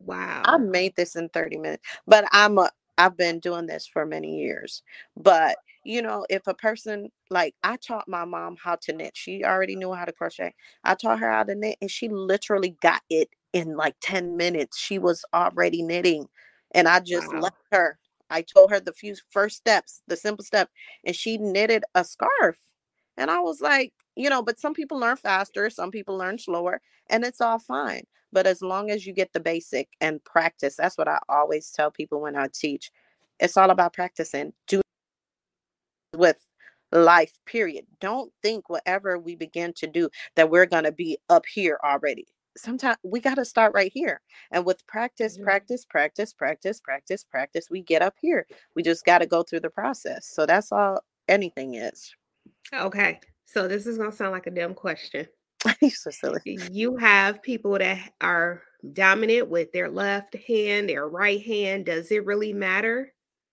Wow. 0.00 0.42
I 0.44 0.58
made 0.58 0.94
this 0.96 1.16
in 1.16 1.28
30 1.30 1.58
minutes, 1.58 1.86
but 2.06 2.26
I'm 2.32 2.58
a 2.58 2.70
I've 2.98 3.16
been 3.16 3.40
doing 3.40 3.66
this 3.66 3.86
for 3.86 4.06
many 4.06 4.38
years. 4.40 4.82
But 5.16 5.56
you 5.84 6.02
know, 6.02 6.26
if 6.30 6.46
a 6.46 6.54
person 6.54 7.10
like 7.30 7.54
I 7.62 7.76
taught 7.76 8.08
my 8.08 8.24
mom 8.24 8.56
how 8.62 8.76
to 8.82 8.92
knit, 8.92 9.12
she 9.16 9.44
already 9.44 9.76
knew 9.76 9.92
how 9.92 10.04
to 10.04 10.12
crochet. 10.12 10.54
I 10.84 10.94
taught 10.94 11.20
her 11.20 11.30
how 11.30 11.44
to 11.44 11.54
knit, 11.54 11.78
and 11.80 11.90
she 11.90 12.08
literally 12.08 12.76
got 12.82 13.02
it 13.10 13.30
in 13.52 13.76
like 13.76 13.96
10 14.00 14.36
minutes. 14.36 14.78
She 14.78 14.98
was 14.98 15.24
already 15.34 15.82
knitting, 15.82 16.26
and 16.74 16.88
I 16.88 17.00
just 17.00 17.32
wow. 17.32 17.40
left 17.40 17.56
her. 17.72 17.98
I 18.30 18.42
told 18.42 18.70
her 18.70 18.80
the 18.80 18.92
few 18.92 19.14
first 19.30 19.56
steps, 19.56 20.02
the 20.06 20.16
simple 20.16 20.44
step, 20.44 20.68
and 21.04 21.14
she 21.14 21.38
knitted 21.38 21.84
a 21.94 22.04
scarf. 22.04 22.58
And 23.16 23.30
I 23.30 23.40
was 23.40 23.60
like, 23.60 23.92
you 24.16 24.28
know, 24.28 24.42
but 24.42 24.58
some 24.58 24.74
people 24.74 24.98
learn 24.98 25.16
faster, 25.16 25.70
some 25.70 25.90
people 25.90 26.16
learn 26.16 26.38
slower, 26.38 26.80
and 27.08 27.24
it's 27.24 27.40
all 27.40 27.58
fine. 27.58 28.04
But 28.32 28.46
as 28.46 28.60
long 28.60 28.90
as 28.90 29.06
you 29.06 29.12
get 29.12 29.32
the 29.32 29.40
basic 29.40 29.88
and 30.00 30.22
practice, 30.24 30.76
that's 30.76 30.98
what 30.98 31.06
I 31.06 31.18
always 31.28 31.70
tell 31.70 31.90
people 31.90 32.20
when 32.20 32.34
I 32.34 32.48
teach. 32.52 32.90
It's 33.38 33.56
all 33.56 33.70
about 33.70 33.92
practicing. 33.92 34.52
Do 34.66 34.80
with 36.14 36.38
life, 36.90 37.38
period. 37.46 37.86
Don't 38.00 38.32
think 38.42 38.68
whatever 38.68 39.18
we 39.18 39.36
begin 39.36 39.72
to 39.74 39.86
do 39.86 40.08
that 40.36 40.50
we're 40.50 40.66
going 40.66 40.84
to 40.84 40.92
be 40.92 41.18
up 41.28 41.44
here 41.46 41.78
already. 41.84 42.26
Sometimes 42.56 42.96
we 43.02 43.20
got 43.20 43.36
to 43.36 43.44
start 43.44 43.74
right 43.74 43.92
here. 43.92 44.20
And 44.52 44.64
with 44.64 44.86
practice, 44.86 45.34
mm-hmm. 45.36 45.44
practice, 45.44 45.84
practice, 45.84 46.32
practice, 46.32 46.80
practice, 46.80 47.24
practice, 47.24 47.68
we 47.70 47.82
get 47.82 48.02
up 48.02 48.14
here. 48.20 48.46
We 48.74 48.82
just 48.82 49.04
got 49.04 49.18
to 49.18 49.26
go 49.26 49.42
through 49.42 49.60
the 49.60 49.70
process. 49.70 50.26
So 50.26 50.46
that's 50.46 50.72
all 50.72 51.00
anything 51.28 51.74
is. 51.74 52.14
Okay. 52.72 53.20
So 53.46 53.68
this 53.68 53.86
is 53.86 53.98
going 53.98 54.10
to 54.10 54.16
sound 54.16 54.32
like 54.32 54.46
a 54.46 54.50
dumb 54.50 54.74
question. 54.74 55.26
so 55.90 56.10
silly. 56.10 56.58
You 56.70 56.96
have 56.96 57.42
people 57.42 57.78
that 57.78 58.12
are 58.20 58.62
dominant 58.92 59.48
with 59.48 59.72
their 59.72 59.88
left 59.88 60.36
hand, 60.46 60.88
their 60.88 61.08
right 61.08 61.42
hand. 61.42 61.86
Does 61.86 62.10
it 62.10 62.24
really 62.24 62.52
matter? 62.52 63.12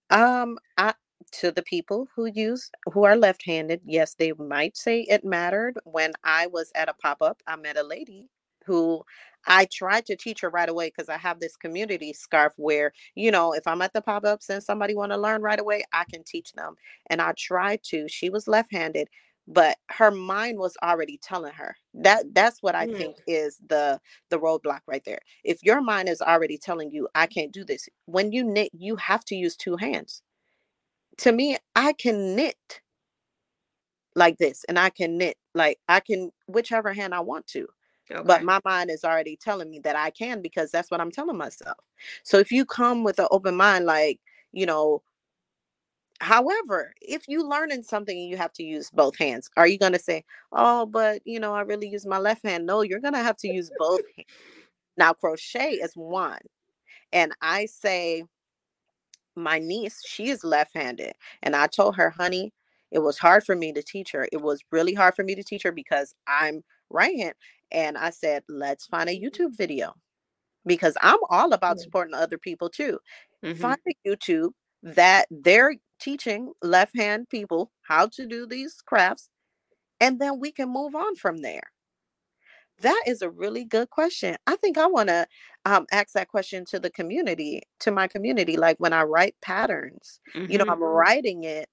Um, 0.10 0.58
I 0.78 0.94
to 1.32 1.52
the 1.52 1.64
people 1.64 2.08
who 2.16 2.26
use 2.26 2.70
who 2.92 3.04
are 3.04 3.16
left-handed, 3.16 3.82
yes, 3.86 4.16
they 4.16 4.34
might 4.34 4.76
say 4.76 5.02
it 5.02 5.24
mattered. 5.24 5.80
When 5.86 6.12
I 6.24 6.48
was 6.48 6.72
at 6.76 6.90
a 6.90 6.94
pop-up, 6.94 7.42
I 7.48 7.56
met 7.56 7.78
a 7.78 7.84
lady 7.84 8.30
who 8.66 9.04
I 9.48 9.68
tried 9.72 10.06
to 10.06 10.16
teach 10.16 10.42
her 10.42 10.50
right 10.50 10.70
away 10.70 10.88
because 10.88 11.10
I 11.10 11.18
have 11.18 11.40
this 11.40 11.56
community 11.56 12.14
scarf 12.14 12.54
where, 12.58 12.92
you 13.16 13.32
know, 13.32 13.54
if 13.54 13.68
I'm 13.68 13.82
at 13.82 13.94
the 13.94 14.02
pop-ups 14.02 14.50
and 14.50 14.62
somebody 14.62 14.96
want 14.96 15.12
to 15.12 15.18
learn 15.18 15.42
right 15.42 15.60
away, 15.60 15.84
I 15.94 16.04
can 16.12 16.24
teach 16.24 16.54
them. 16.54 16.76
And 17.10 17.22
I 17.22 17.34
tried 17.38 17.82
to. 17.86 18.08
She 18.08 18.30
was 18.30 18.48
left-handed, 18.48 19.08
but 19.48 19.78
her 19.90 20.12
mind 20.12 20.60
was 20.60 20.78
already 20.84 21.20
telling 21.24 21.54
her. 21.54 21.76
That 21.96 22.34
that's 22.34 22.62
what 22.62 22.76
I 22.76 22.88
mm. 22.88 22.98
think 22.98 23.18
is 23.28 23.58
the 23.68 24.00
the 24.30 24.40
roadblock 24.40 24.82
right 24.88 25.04
there. 25.06 25.20
If 25.44 25.64
your 25.64 25.82
mind 25.82 26.10
is 26.10 26.22
already 26.22 26.58
telling 26.58 26.92
you 26.92 27.08
I 27.16 27.26
can't 27.26 27.52
do 27.52 27.64
this, 27.66 27.90
when 28.06 28.32
you 28.32 28.44
knit, 28.44 28.70
you 28.74 28.96
have 28.98 29.26
to 29.26 29.36
use 29.36 29.56
two 29.56 29.78
hands 29.78 30.22
to 31.22 31.32
me, 31.32 31.58
I 31.76 31.94
can 31.94 32.36
knit 32.36 32.82
like 34.16 34.38
this 34.38 34.66
and 34.68 34.78
I 34.78 34.90
can 34.90 35.18
knit 35.18 35.38
like 35.54 35.80
I 35.88 36.00
can 36.00 36.32
whichever 36.48 36.94
hand 36.94 37.14
I 37.14 37.22
want 37.22 37.48
to. 37.48 37.68
Okay. 38.12 38.24
But 38.26 38.44
my 38.44 38.60
mind 38.66 38.90
is 38.92 39.04
already 39.04 39.38
telling 39.38 39.70
me 39.70 39.80
that 39.80 39.96
I 39.96 40.10
can 40.10 40.42
because 40.42 40.72
that's 40.72 40.92
what 40.92 41.02
I'm 41.02 41.12
telling 41.12 41.38
myself. 41.38 41.78
So 42.24 42.38
if 42.40 42.52
you 42.52 42.66
come 42.66 43.04
with 43.04 43.20
an 43.20 43.28
open 43.32 43.56
mind, 43.56 43.86
like, 43.86 44.20
you 44.52 44.66
know, 44.66 45.02
however, 46.20 46.94
if 47.02 47.24
you 47.28 47.48
learning 47.48 47.84
something 47.84 48.18
and 48.18 48.30
you 48.30 48.38
have 48.38 48.54
to 48.54 48.64
use 48.64 48.90
both 48.92 49.18
hands, 49.18 49.50
are 49.58 49.68
you 49.68 49.78
going 49.78 49.94
to 49.94 50.00
say, 50.00 50.24
oh, 50.52 50.86
but, 50.86 51.22
you 51.26 51.40
know, 51.40 51.54
I 51.54 51.62
really 51.62 51.90
use 51.90 52.06
my 52.06 52.20
left 52.20 52.46
hand? 52.46 52.66
No, 52.66 52.82
you're 52.82 53.00
going 53.00 53.14
to 53.14 53.20
have 53.24 53.38
to 53.38 53.48
use 53.48 53.72
both 53.78 54.02
hands. 54.16 54.28
Now, 54.98 55.14
crochet 55.14 55.74
is 55.74 55.94
one. 55.96 56.40
And 57.14 57.34
I 57.42 57.66
say, 57.68 58.24
my 59.36 59.60
niece, 59.60 60.02
she 60.06 60.30
is 60.30 60.44
left 60.44 60.76
handed. 60.76 61.14
And 61.42 61.56
I 61.56 61.68
told 61.68 61.96
her, 61.96 62.10
honey, 62.10 62.54
it 62.92 63.00
was 63.00 63.18
hard 63.18 63.44
for 63.46 63.56
me 63.56 63.72
to 63.74 63.82
teach 63.82 64.12
her. 64.12 64.28
It 64.32 64.42
was 64.42 64.62
really 64.72 64.94
hard 64.94 65.16
for 65.16 65.24
me 65.24 65.36
to 65.36 65.44
teach 65.44 65.64
her 65.64 65.72
because 65.72 66.14
I'm 66.28 66.64
right 66.92 67.18
hand. 67.18 67.34
And 67.72 67.98
I 67.98 68.10
said, 68.10 68.44
let's 68.50 68.86
find 68.86 69.10
a 69.10 69.20
YouTube 69.20 69.58
video 69.58 69.94
because 70.66 70.98
I'm 71.02 71.20
all 71.30 71.54
about 71.54 71.80
supporting 71.80 72.14
other 72.14 72.38
people 72.38 72.70
too. 72.70 73.00
Mm-hmm. 73.44 73.62
Find 73.62 73.80
a 73.88 74.10
YouTube 74.10 74.52
that 74.84 75.26
they're 75.32 75.76
teaching 76.00 76.52
left 76.62 76.98
hand 76.98 77.30
people 77.30 77.72
how 77.84 78.08
to 78.08 78.26
do 78.26 78.46
these 78.46 78.82
crafts, 78.86 79.30
and 80.00 80.20
then 80.20 80.40
we 80.40 80.52
can 80.52 80.70
move 80.70 80.96
on 80.96 81.16
from 81.16 81.38
there. 81.38 81.72
That 82.82 83.04
is 83.06 83.22
a 83.22 83.30
really 83.30 83.64
good 83.64 83.92
question. 83.92 84.36
I 84.48 84.56
think 84.56 84.78
I 84.78 84.88
want 84.88 85.10
to 85.10 85.28
um, 85.66 85.86
ask 85.92 86.14
that 86.14 86.30
question 86.30 86.66
to 86.66 86.80
the 86.80 86.90
community, 86.90 87.62
to 87.82 87.92
my 87.92 88.08
community. 88.08 88.58
Like 88.58 88.78
when 88.80 88.94
I 88.94 89.04
write 89.04 89.36
patterns, 89.42 90.20
mm-hmm. 90.36 90.52
you 90.52 90.58
know, 90.58 90.66
I'm 90.68 90.80
mm-hmm. 90.80 90.84
writing 90.84 91.44
it. 91.44 91.70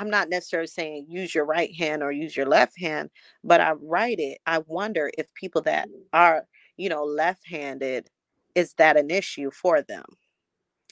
I'm 0.00 0.08
not 0.08 0.30
necessarily 0.30 0.66
saying 0.66 1.06
use 1.10 1.34
your 1.34 1.44
right 1.44 1.74
hand 1.76 2.02
or 2.02 2.10
use 2.10 2.34
your 2.34 2.46
left 2.46 2.80
hand, 2.80 3.10
but 3.44 3.60
I 3.60 3.72
write 3.72 4.18
it. 4.18 4.38
I 4.46 4.60
wonder 4.66 5.10
if 5.18 5.32
people 5.34 5.60
that 5.62 5.88
are, 6.14 6.46
you 6.78 6.88
know, 6.88 7.04
left 7.04 7.46
handed, 7.46 8.08
is 8.54 8.72
that 8.78 8.96
an 8.96 9.10
issue 9.10 9.50
for 9.50 9.82
them? 9.82 10.04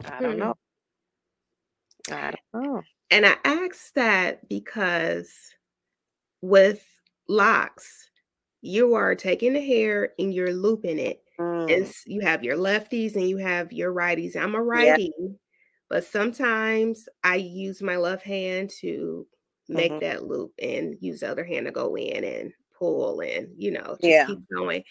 I 0.04 0.20
don't 0.20 0.34
hmm. 0.34 0.40
know. 0.40 0.54
I 2.12 2.32
don't 2.52 2.66
know. 2.66 2.82
And 3.10 3.24
I 3.24 3.36
asked 3.44 3.94
that 3.94 4.46
because 4.46 5.32
with 6.42 6.84
locks, 7.30 8.10
you 8.60 8.92
are 8.92 9.14
taking 9.14 9.54
the 9.54 9.64
hair 9.64 10.10
and 10.18 10.34
you're 10.34 10.52
looping 10.52 10.98
it. 10.98 11.22
Mm. 11.40 11.74
And 11.74 11.92
you 12.04 12.20
have 12.20 12.44
your 12.44 12.58
lefties 12.58 13.14
and 13.14 13.26
you 13.26 13.38
have 13.38 13.72
your 13.72 13.94
righties. 13.94 14.36
I'm 14.36 14.54
a 14.54 14.62
righty, 14.62 15.12
yeah. 15.18 15.28
But 15.88 16.04
sometimes 16.04 17.08
I 17.24 17.36
use 17.36 17.82
my 17.82 17.96
left 17.96 18.24
hand 18.24 18.70
to 18.80 19.26
make 19.68 19.92
mm-hmm. 19.92 20.00
that 20.00 20.24
loop 20.24 20.52
and 20.60 20.96
use 21.00 21.20
the 21.20 21.30
other 21.30 21.44
hand 21.44 21.66
to 21.66 21.72
go 21.72 21.96
in 21.96 22.24
and 22.24 22.52
pull 22.78 23.20
and, 23.20 23.48
you 23.56 23.70
know, 23.70 23.96
just 24.00 24.04
yeah. 24.04 24.26
keep 24.26 24.40
going. 24.54 24.84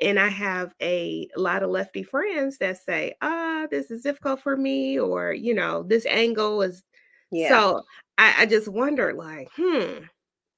And 0.00 0.18
I 0.18 0.28
have 0.28 0.74
a, 0.80 1.28
a 1.36 1.40
lot 1.40 1.62
of 1.62 1.70
lefty 1.70 2.04
friends 2.04 2.58
that 2.58 2.78
say, 2.78 3.14
ah, 3.20 3.66
this 3.70 3.90
is 3.90 4.02
difficult 4.02 4.40
for 4.40 4.56
me, 4.56 4.98
or, 4.98 5.32
you 5.32 5.54
know, 5.54 5.82
this 5.82 6.06
angle 6.06 6.62
is 6.62 6.84
Yeah. 7.32 7.48
So 7.48 7.82
I, 8.16 8.42
I 8.42 8.46
just 8.46 8.68
wondered, 8.68 9.16
like, 9.16 9.48
hmm, 9.56 10.04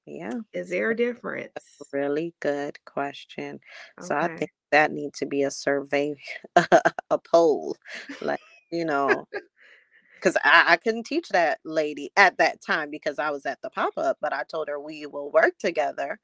yeah, 0.05 0.33
is 0.53 0.69
there 0.69 0.91
a 0.91 0.95
difference? 0.95 1.51
really 1.91 2.33
good 2.39 2.77
question. 2.85 3.59
Okay. 3.99 4.07
So 4.07 4.15
I 4.15 4.35
think 4.35 4.51
that 4.71 4.91
needs 4.91 5.19
to 5.19 5.25
be 5.25 5.43
a 5.43 5.51
survey, 5.51 6.15
a 6.55 7.17
poll, 7.17 7.75
like 8.21 8.39
you 8.71 8.85
know, 8.85 9.27
because 10.15 10.37
I, 10.43 10.65
I 10.67 10.77
couldn't 10.77 11.05
teach 11.05 11.29
that 11.29 11.59
lady 11.65 12.11
at 12.15 12.37
that 12.37 12.61
time 12.61 12.89
because 12.89 13.19
I 13.19 13.31
was 13.31 13.45
at 13.45 13.61
the 13.61 13.69
pop 13.69 13.93
up, 13.97 14.17
but 14.21 14.33
I 14.33 14.43
told 14.43 14.67
her 14.67 14.79
we 14.79 15.05
will 15.05 15.31
work 15.31 15.57
together. 15.57 16.19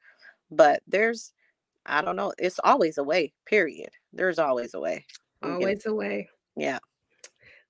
But 0.51 0.81
there's, 0.87 1.33
I 1.85 2.01
don't 2.01 2.15
know, 2.15 2.33
it's 2.37 2.59
always 2.63 2.97
a 2.97 3.03
way, 3.03 3.33
period. 3.45 3.89
There's 4.13 4.39
always 4.39 4.73
a 4.73 4.79
way. 4.79 5.05
Always 5.43 5.85
a 5.85 5.93
way. 5.93 6.29
Yeah. 6.55 6.79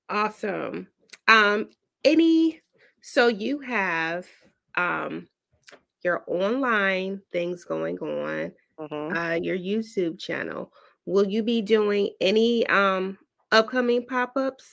Awesome. 0.09 0.87
Um, 1.27 1.69
any, 2.03 2.61
so 3.01 3.27
you 3.27 3.59
have 3.59 4.27
um 4.75 5.27
your 6.03 6.23
online 6.27 7.21
things 7.31 7.63
going 7.65 7.97
on, 7.99 8.51
mm-hmm. 8.79 9.17
uh, 9.17 9.35
your 9.35 9.57
YouTube 9.57 10.19
channel. 10.19 10.71
Will 11.05 11.27
you 11.27 11.43
be 11.43 11.61
doing 11.61 12.11
any 12.21 12.65
um 12.67 13.17
upcoming 13.51 14.05
pop-ups? 14.05 14.65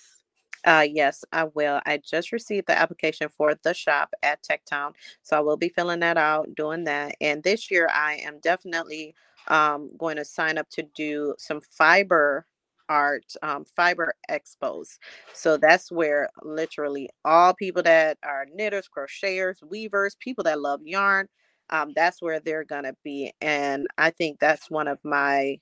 Uh, 0.65 0.87
yes, 0.91 1.25
I 1.33 1.45
will. 1.45 1.81
I 1.85 1.99
just 1.99 2.33
received 2.33 2.67
the 2.69 2.79
application 2.79 3.29
for 3.29 3.55
the 3.63 3.75
shop 3.75 4.11
at 4.23 4.43
Tech 4.43 4.65
Town, 4.65 4.95
so 5.23 5.37
I 5.37 5.41
will 5.41 5.59
be 5.59 5.69
filling 5.69 6.01
that 6.01 6.17
out, 6.17 6.55
doing 6.55 6.85
that. 6.85 7.15
And 7.21 7.43
this 7.43 7.71
year, 7.71 7.89
I 7.93 8.15
am 8.25 8.39
definitely 8.41 9.15
um, 9.49 9.91
going 9.99 10.17
to 10.17 10.25
sign 10.25 10.57
up 10.57 10.69
to 10.71 10.83
do 10.95 11.35
some 11.39 11.61
fiber 11.61 12.47
art 12.89 13.25
um, 13.43 13.65
fiber 13.65 14.15
expos 14.31 14.99
so 15.33 15.57
that's 15.57 15.91
where 15.91 16.29
literally 16.43 17.09
all 17.25 17.55
people 17.55 17.83
that 17.83 18.19
are 18.23 18.47
knitters 18.53 18.89
crocheters 18.95 19.63
weavers 19.63 20.17
people 20.17 20.45
that 20.45 20.61
love 20.61 20.81
yarn 20.85 21.27
um, 21.71 21.93
that's 21.97 22.21
where 22.21 22.41
they're 22.41 22.65
gonna 22.65 22.95
be 23.03 23.33
and 23.41 23.87
i 23.97 24.11
think 24.11 24.39
that's 24.39 24.71
one 24.71 24.87
of 24.87 24.99
my 25.03 25.59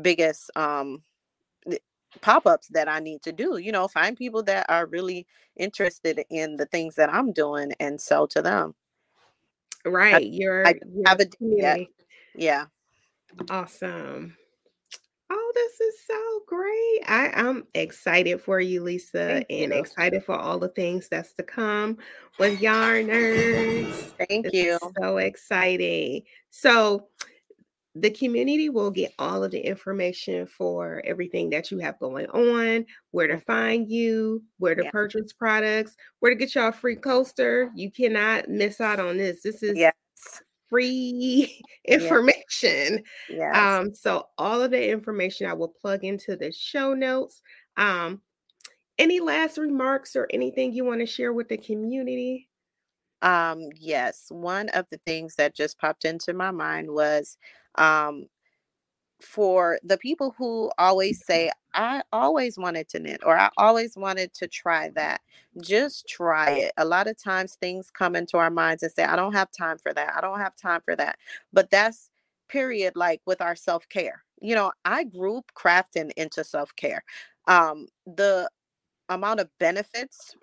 biggest 0.00 0.50
um, 0.56 1.02
pop-ups 2.20 2.68
that 2.68 2.88
I 2.88 3.00
need 3.00 3.22
to 3.22 3.32
do. 3.32 3.56
You 3.58 3.72
know, 3.72 3.88
find 3.88 4.16
people 4.16 4.42
that 4.44 4.66
are 4.68 4.86
really 4.86 5.26
interested 5.56 6.22
in 6.30 6.56
the 6.56 6.66
things 6.66 6.94
that 6.96 7.12
I'm 7.12 7.32
doing 7.32 7.72
and 7.80 8.00
sell 8.00 8.26
to 8.28 8.42
them. 8.42 8.74
Right. 9.84 10.14
I, 10.14 10.18
you're 10.18 10.66
I 10.66 10.74
have 11.06 11.20
a 11.20 11.26
yeah. 11.40 11.76
yeah. 12.34 12.64
Awesome. 13.50 14.36
Oh, 15.34 15.52
this 15.54 15.80
is 15.80 15.94
so 16.06 16.40
great. 16.46 17.00
I, 17.06 17.30
I'm 17.34 17.64
excited 17.74 18.42
for 18.42 18.60
you, 18.60 18.82
Lisa, 18.82 19.26
Thank 19.26 19.46
and 19.48 19.72
you. 19.72 19.78
excited 19.78 20.22
for 20.24 20.36
all 20.36 20.58
the 20.58 20.68
things 20.68 21.08
that's 21.08 21.32
to 21.34 21.42
come 21.42 21.96
with 22.38 22.60
Yarn 22.60 23.06
Nerds. 23.06 24.12
Thank 24.28 24.44
this 24.44 24.52
you. 24.52 24.78
so 25.00 25.16
exciting. 25.16 26.22
So 26.50 27.08
the 27.94 28.10
community 28.10 28.70
will 28.70 28.90
get 28.90 29.12
all 29.18 29.44
of 29.44 29.50
the 29.50 29.60
information 29.60 30.46
for 30.46 31.02
everything 31.04 31.50
that 31.50 31.70
you 31.70 31.78
have 31.78 31.98
going 31.98 32.26
on, 32.26 32.86
where 33.10 33.26
to 33.26 33.38
find 33.38 33.90
you, 33.90 34.42
where 34.58 34.74
to 34.74 34.84
yeah. 34.84 34.90
purchase 34.90 35.32
products, 35.32 35.94
where 36.20 36.32
to 36.32 36.36
get 36.36 36.54
y'all 36.54 36.72
free 36.72 36.96
coaster. 36.96 37.70
You 37.74 37.90
cannot 37.90 38.48
miss 38.48 38.80
out 38.80 38.98
on 38.98 39.18
this. 39.18 39.42
This 39.42 39.62
is 39.62 39.76
yes. 39.76 39.92
free 40.70 41.62
information. 41.84 43.02
Yes. 43.28 43.56
Um, 43.56 43.94
so 43.94 44.26
all 44.38 44.62
of 44.62 44.70
the 44.70 44.90
information 44.90 45.46
I 45.46 45.52
will 45.52 45.68
plug 45.68 46.02
into 46.02 46.34
the 46.34 46.50
show 46.50 46.94
notes. 46.94 47.42
Um, 47.76 48.22
any 48.98 49.20
last 49.20 49.58
remarks 49.58 50.16
or 50.16 50.28
anything 50.30 50.72
you 50.72 50.84
want 50.84 51.00
to 51.00 51.06
share 51.06 51.32
with 51.34 51.48
the 51.48 51.58
community? 51.58 52.48
Um, 53.22 53.70
yes, 53.76 54.26
one 54.30 54.68
of 54.70 54.86
the 54.90 54.98
things 54.98 55.36
that 55.36 55.54
just 55.54 55.78
popped 55.78 56.04
into 56.06 56.34
my 56.34 56.52
mind 56.52 56.90
was 56.92 57.38
um, 57.76 58.26
for 59.20 59.78
the 59.82 59.98
people 59.98 60.34
who 60.38 60.70
always 60.78 61.24
say, 61.24 61.50
I 61.74 62.02
always 62.12 62.58
wanted 62.58 62.88
to 62.90 63.00
knit 63.00 63.22
or 63.24 63.36
I 63.38 63.50
always 63.56 63.96
wanted 63.96 64.34
to 64.34 64.48
try 64.48 64.90
that, 64.90 65.20
just 65.62 66.08
try 66.08 66.52
it. 66.52 66.72
A 66.76 66.84
lot 66.84 67.08
of 67.08 67.22
times 67.22 67.56
things 67.60 67.90
come 67.90 68.16
into 68.16 68.38
our 68.38 68.50
minds 68.50 68.82
and 68.82 68.92
say, 68.92 69.04
I 69.04 69.16
don't 69.16 69.34
have 69.34 69.50
time 69.52 69.78
for 69.78 69.92
that. 69.94 70.14
I 70.16 70.20
don't 70.20 70.40
have 70.40 70.56
time 70.56 70.80
for 70.84 70.96
that. 70.96 71.18
But 71.52 71.70
that's 71.70 72.10
period, 72.48 72.94
like 72.96 73.20
with 73.26 73.40
our 73.40 73.56
self 73.56 73.88
care. 73.88 74.24
You 74.40 74.54
know, 74.54 74.72
I 74.84 75.04
group 75.04 75.52
crafting 75.56 76.12
into 76.16 76.44
self 76.44 76.74
care. 76.76 77.04
Um, 77.48 77.88
the 78.06 78.50
amount 79.10 79.40
of 79.40 79.50
benefits 79.60 80.36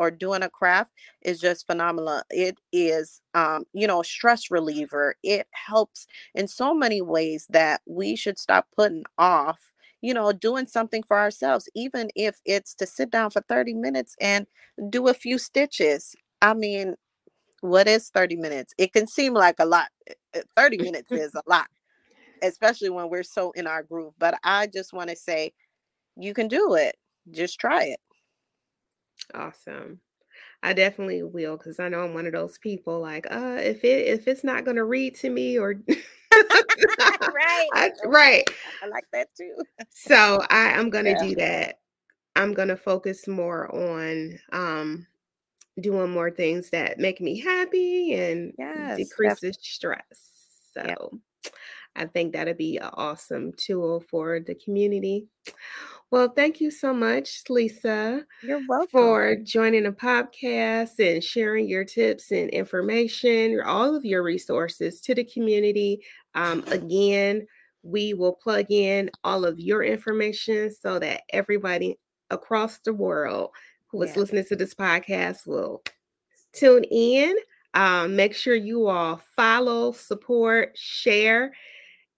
or 0.00 0.10
doing 0.10 0.42
a 0.42 0.48
craft 0.48 0.92
is 1.20 1.38
just 1.38 1.66
phenomenal. 1.66 2.22
It 2.30 2.58
is, 2.72 3.20
um, 3.34 3.64
you 3.74 3.86
know, 3.86 4.00
a 4.00 4.04
stress 4.04 4.50
reliever. 4.50 5.14
It 5.22 5.46
helps 5.52 6.06
in 6.34 6.48
so 6.48 6.72
many 6.74 7.02
ways 7.02 7.46
that 7.50 7.82
we 7.86 8.16
should 8.16 8.38
stop 8.38 8.66
putting 8.74 9.04
off, 9.18 9.60
you 10.00 10.14
know, 10.14 10.32
doing 10.32 10.66
something 10.66 11.02
for 11.02 11.18
ourselves, 11.18 11.68
even 11.74 12.08
if 12.16 12.40
it's 12.46 12.74
to 12.76 12.86
sit 12.86 13.10
down 13.10 13.28
for 13.30 13.42
30 13.42 13.74
minutes 13.74 14.16
and 14.22 14.46
do 14.88 15.08
a 15.08 15.14
few 15.14 15.36
stitches. 15.36 16.16
I 16.40 16.54
mean, 16.54 16.94
what 17.60 17.88
is 17.88 18.08
30 18.10 18.36
minutes? 18.36 18.74
It 18.78 18.92
can 18.94 19.06
seem 19.06 19.34
like 19.34 19.56
a 19.58 19.66
lot. 19.66 19.88
Eh, 20.08 20.14
eh, 20.34 20.42
30 20.56 20.78
minutes 20.78 21.12
is 21.12 21.34
a 21.34 21.42
lot, 21.46 21.66
especially 22.42 22.90
when 22.90 23.10
we're 23.10 23.24
so 23.24 23.52
in 23.52 23.66
our 23.66 23.82
groove. 23.82 24.14
But 24.18 24.38
I 24.44 24.66
just 24.68 24.92
want 24.92 25.10
to 25.10 25.16
say, 25.16 25.52
you 26.16 26.34
can 26.34 26.48
do 26.48 26.74
it. 26.74 26.96
Just 27.30 27.60
try 27.60 27.84
it. 27.84 28.00
Awesome. 29.34 30.00
I 30.62 30.72
definitely 30.72 31.22
will 31.22 31.56
because 31.56 31.80
I 31.80 31.88
know 31.88 32.00
I'm 32.00 32.14
one 32.14 32.26
of 32.26 32.32
those 32.32 32.58
people 32.58 33.00
like, 33.00 33.26
uh, 33.30 33.58
if 33.60 33.84
it 33.84 34.06
if 34.06 34.28
it's 34.28 34.44
not 34.44 34.64
gonna 34.64 34.84
read 34.84 35.14
to 35.16 35.30
me 35.30 35.58
or 35.58 35.74
right. 36.32 37.68
I, 37.74 37.92
right. 38.04 38.50
I 38.82 38.86
like 38.86 39.06
that 39.12 39.28
too. 39.36 39.56
so 39.88 40.40
I, 40.50 40.72
I'm 40.72 40.90
gonna 40.90 41.10
yeah. 41.10 41.22
do 41.22 41.34
that. 41.36 41.80
I'm 42.36 42.52
gonna 42.52 42.76
focus 42.76 43.26
more 43.26 43.74
on 43.74 44.38
um 44.52 45.06
doing 45.80 46.10
more 46.10 46.30
things 46.30 46.70
that 46.70 46.98
make 46.98 47.20
me 47.20 47.38
happy 47.38 48.14
and 48.14 48.52
yes, 48.58 48.98
decrease 48.98 49.40
the 49.40 49.52
stress. 49.52 50.30
So 50.74 50.82
yeah. 50.86 51.50
I 51.96 52.06
think 52.06 52.32
that'd 52.32 52.58
be 52.58 52.76
an 52.76 52.90
awesome 52.94 53.52
tool 53.56 54.00
for 54.00 54.40
the 54.40 54.54
community. 54.54 55.26
Well, 56.10 56.32
thank 56.34 56.60
you 56.60 56.72
so 56.72 56.92
much, 56.92 57.42
Lisa. 57.48 58.24
You're 58.42 58.62
welcome. 58.68 58.88
For 58.90 59.36
joining 59.36 59.84
the 59.84 59.92
podcast 59.92 60.98
and 60.98 61.22
sharing 61.22 61.68
your 61.68 61.84
tips 61.84 62.32
and 62.32 62.50
information, 62.50 63.60
all 63.64 63.94
of 63.94 64.04
your 64.04 64.24
resources 64.24 65.00
to 65.02 65.14
the 65.14 65.22
community. 65.22 66.02
Um, 66.34 66.64
again, 66.66 67.46
we 67.84 68.14
will 68.14 68.32
plug 68.32 68.66
in 68.70 69.08
all 69.22 69.44
of 69.44 69.60
your 69.60 69.84
information 69.84 70.72
so 70.72 70.98
that 70.98 71.22
everybody 71.32 71.96
across 72.30 72.78
the 72.78 72.92
world 72.92 73.50
who 73.86 74.02
is 74.02 74.16
listening 74.16 74.44
to 74.46 74.56
this 74.56 74.74
podcast 74.74 75.46
will 75.46 75.80
tune 76.52 76.84
in. 76.84 77.36
Um, 77.74 78.16
make 78.16 78.34
sure 78.34 78.56
you 78.56 78.88
all 78.88 79.20
follow, 79.36 79.92
support, 79.92 80.76
share, 80.76 81.52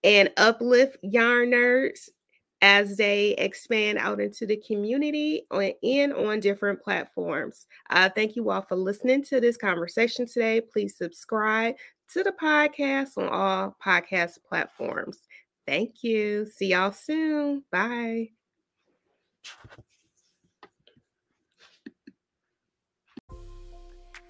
and 0.03 0.31
uplift 0.39 0.97
Yarn 1.03 1.51
Nerds 1.51 2.09
as 2.63 2.97
they 2.97 3.31
expand 3.33 3.99
out 3.99 4.21
into 4.21 4.47
the 4.47 4.57
community 4.57 5.45
and 5.51 6.15
on 6.15 6.39
different 6.39 6.81
platforms. 6.81 7.67
Uh, 7.91 8.09
thank 8.09 8.37
you 8.37 8.49
all 8.49 8.63
for 8.63 8.77
listening 8.77 9.23
to 9.25 9.41
this 9.41 9.57
conversation 9.57 10.27
today. 10.27 10.61
Please 10.61 10.97
subscribe 10.97 11.75
to 12.13 12.23
the 12.23 12.33
podcast 12.41 13.19
on 13.19 13.29
all 13.29 13.77
podcast 13.85 14.39
platforms. 14.49 15.19
Thank 15.67 16.03
you. 16.05 16.47
See 16.47 16.69
y'all 16.69 16.93
soon. 16.93 17.65
Bye. 17.73 18.31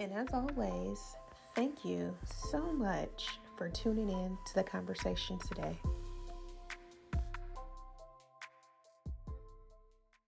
And 0.01 0.12
as 0.14 0.29
always, 0.33 0.99
thank 1.55 1.85
you 1.85 2.16
so 2.51 2.73
much 2.73 3.29
for 3.57 3.68
tuning 3.68 4.09
in 4.09 4.37
to 4.47 4.55
the 4.55 4.64
conversation 4.64 5.38
today. 5.38 5.79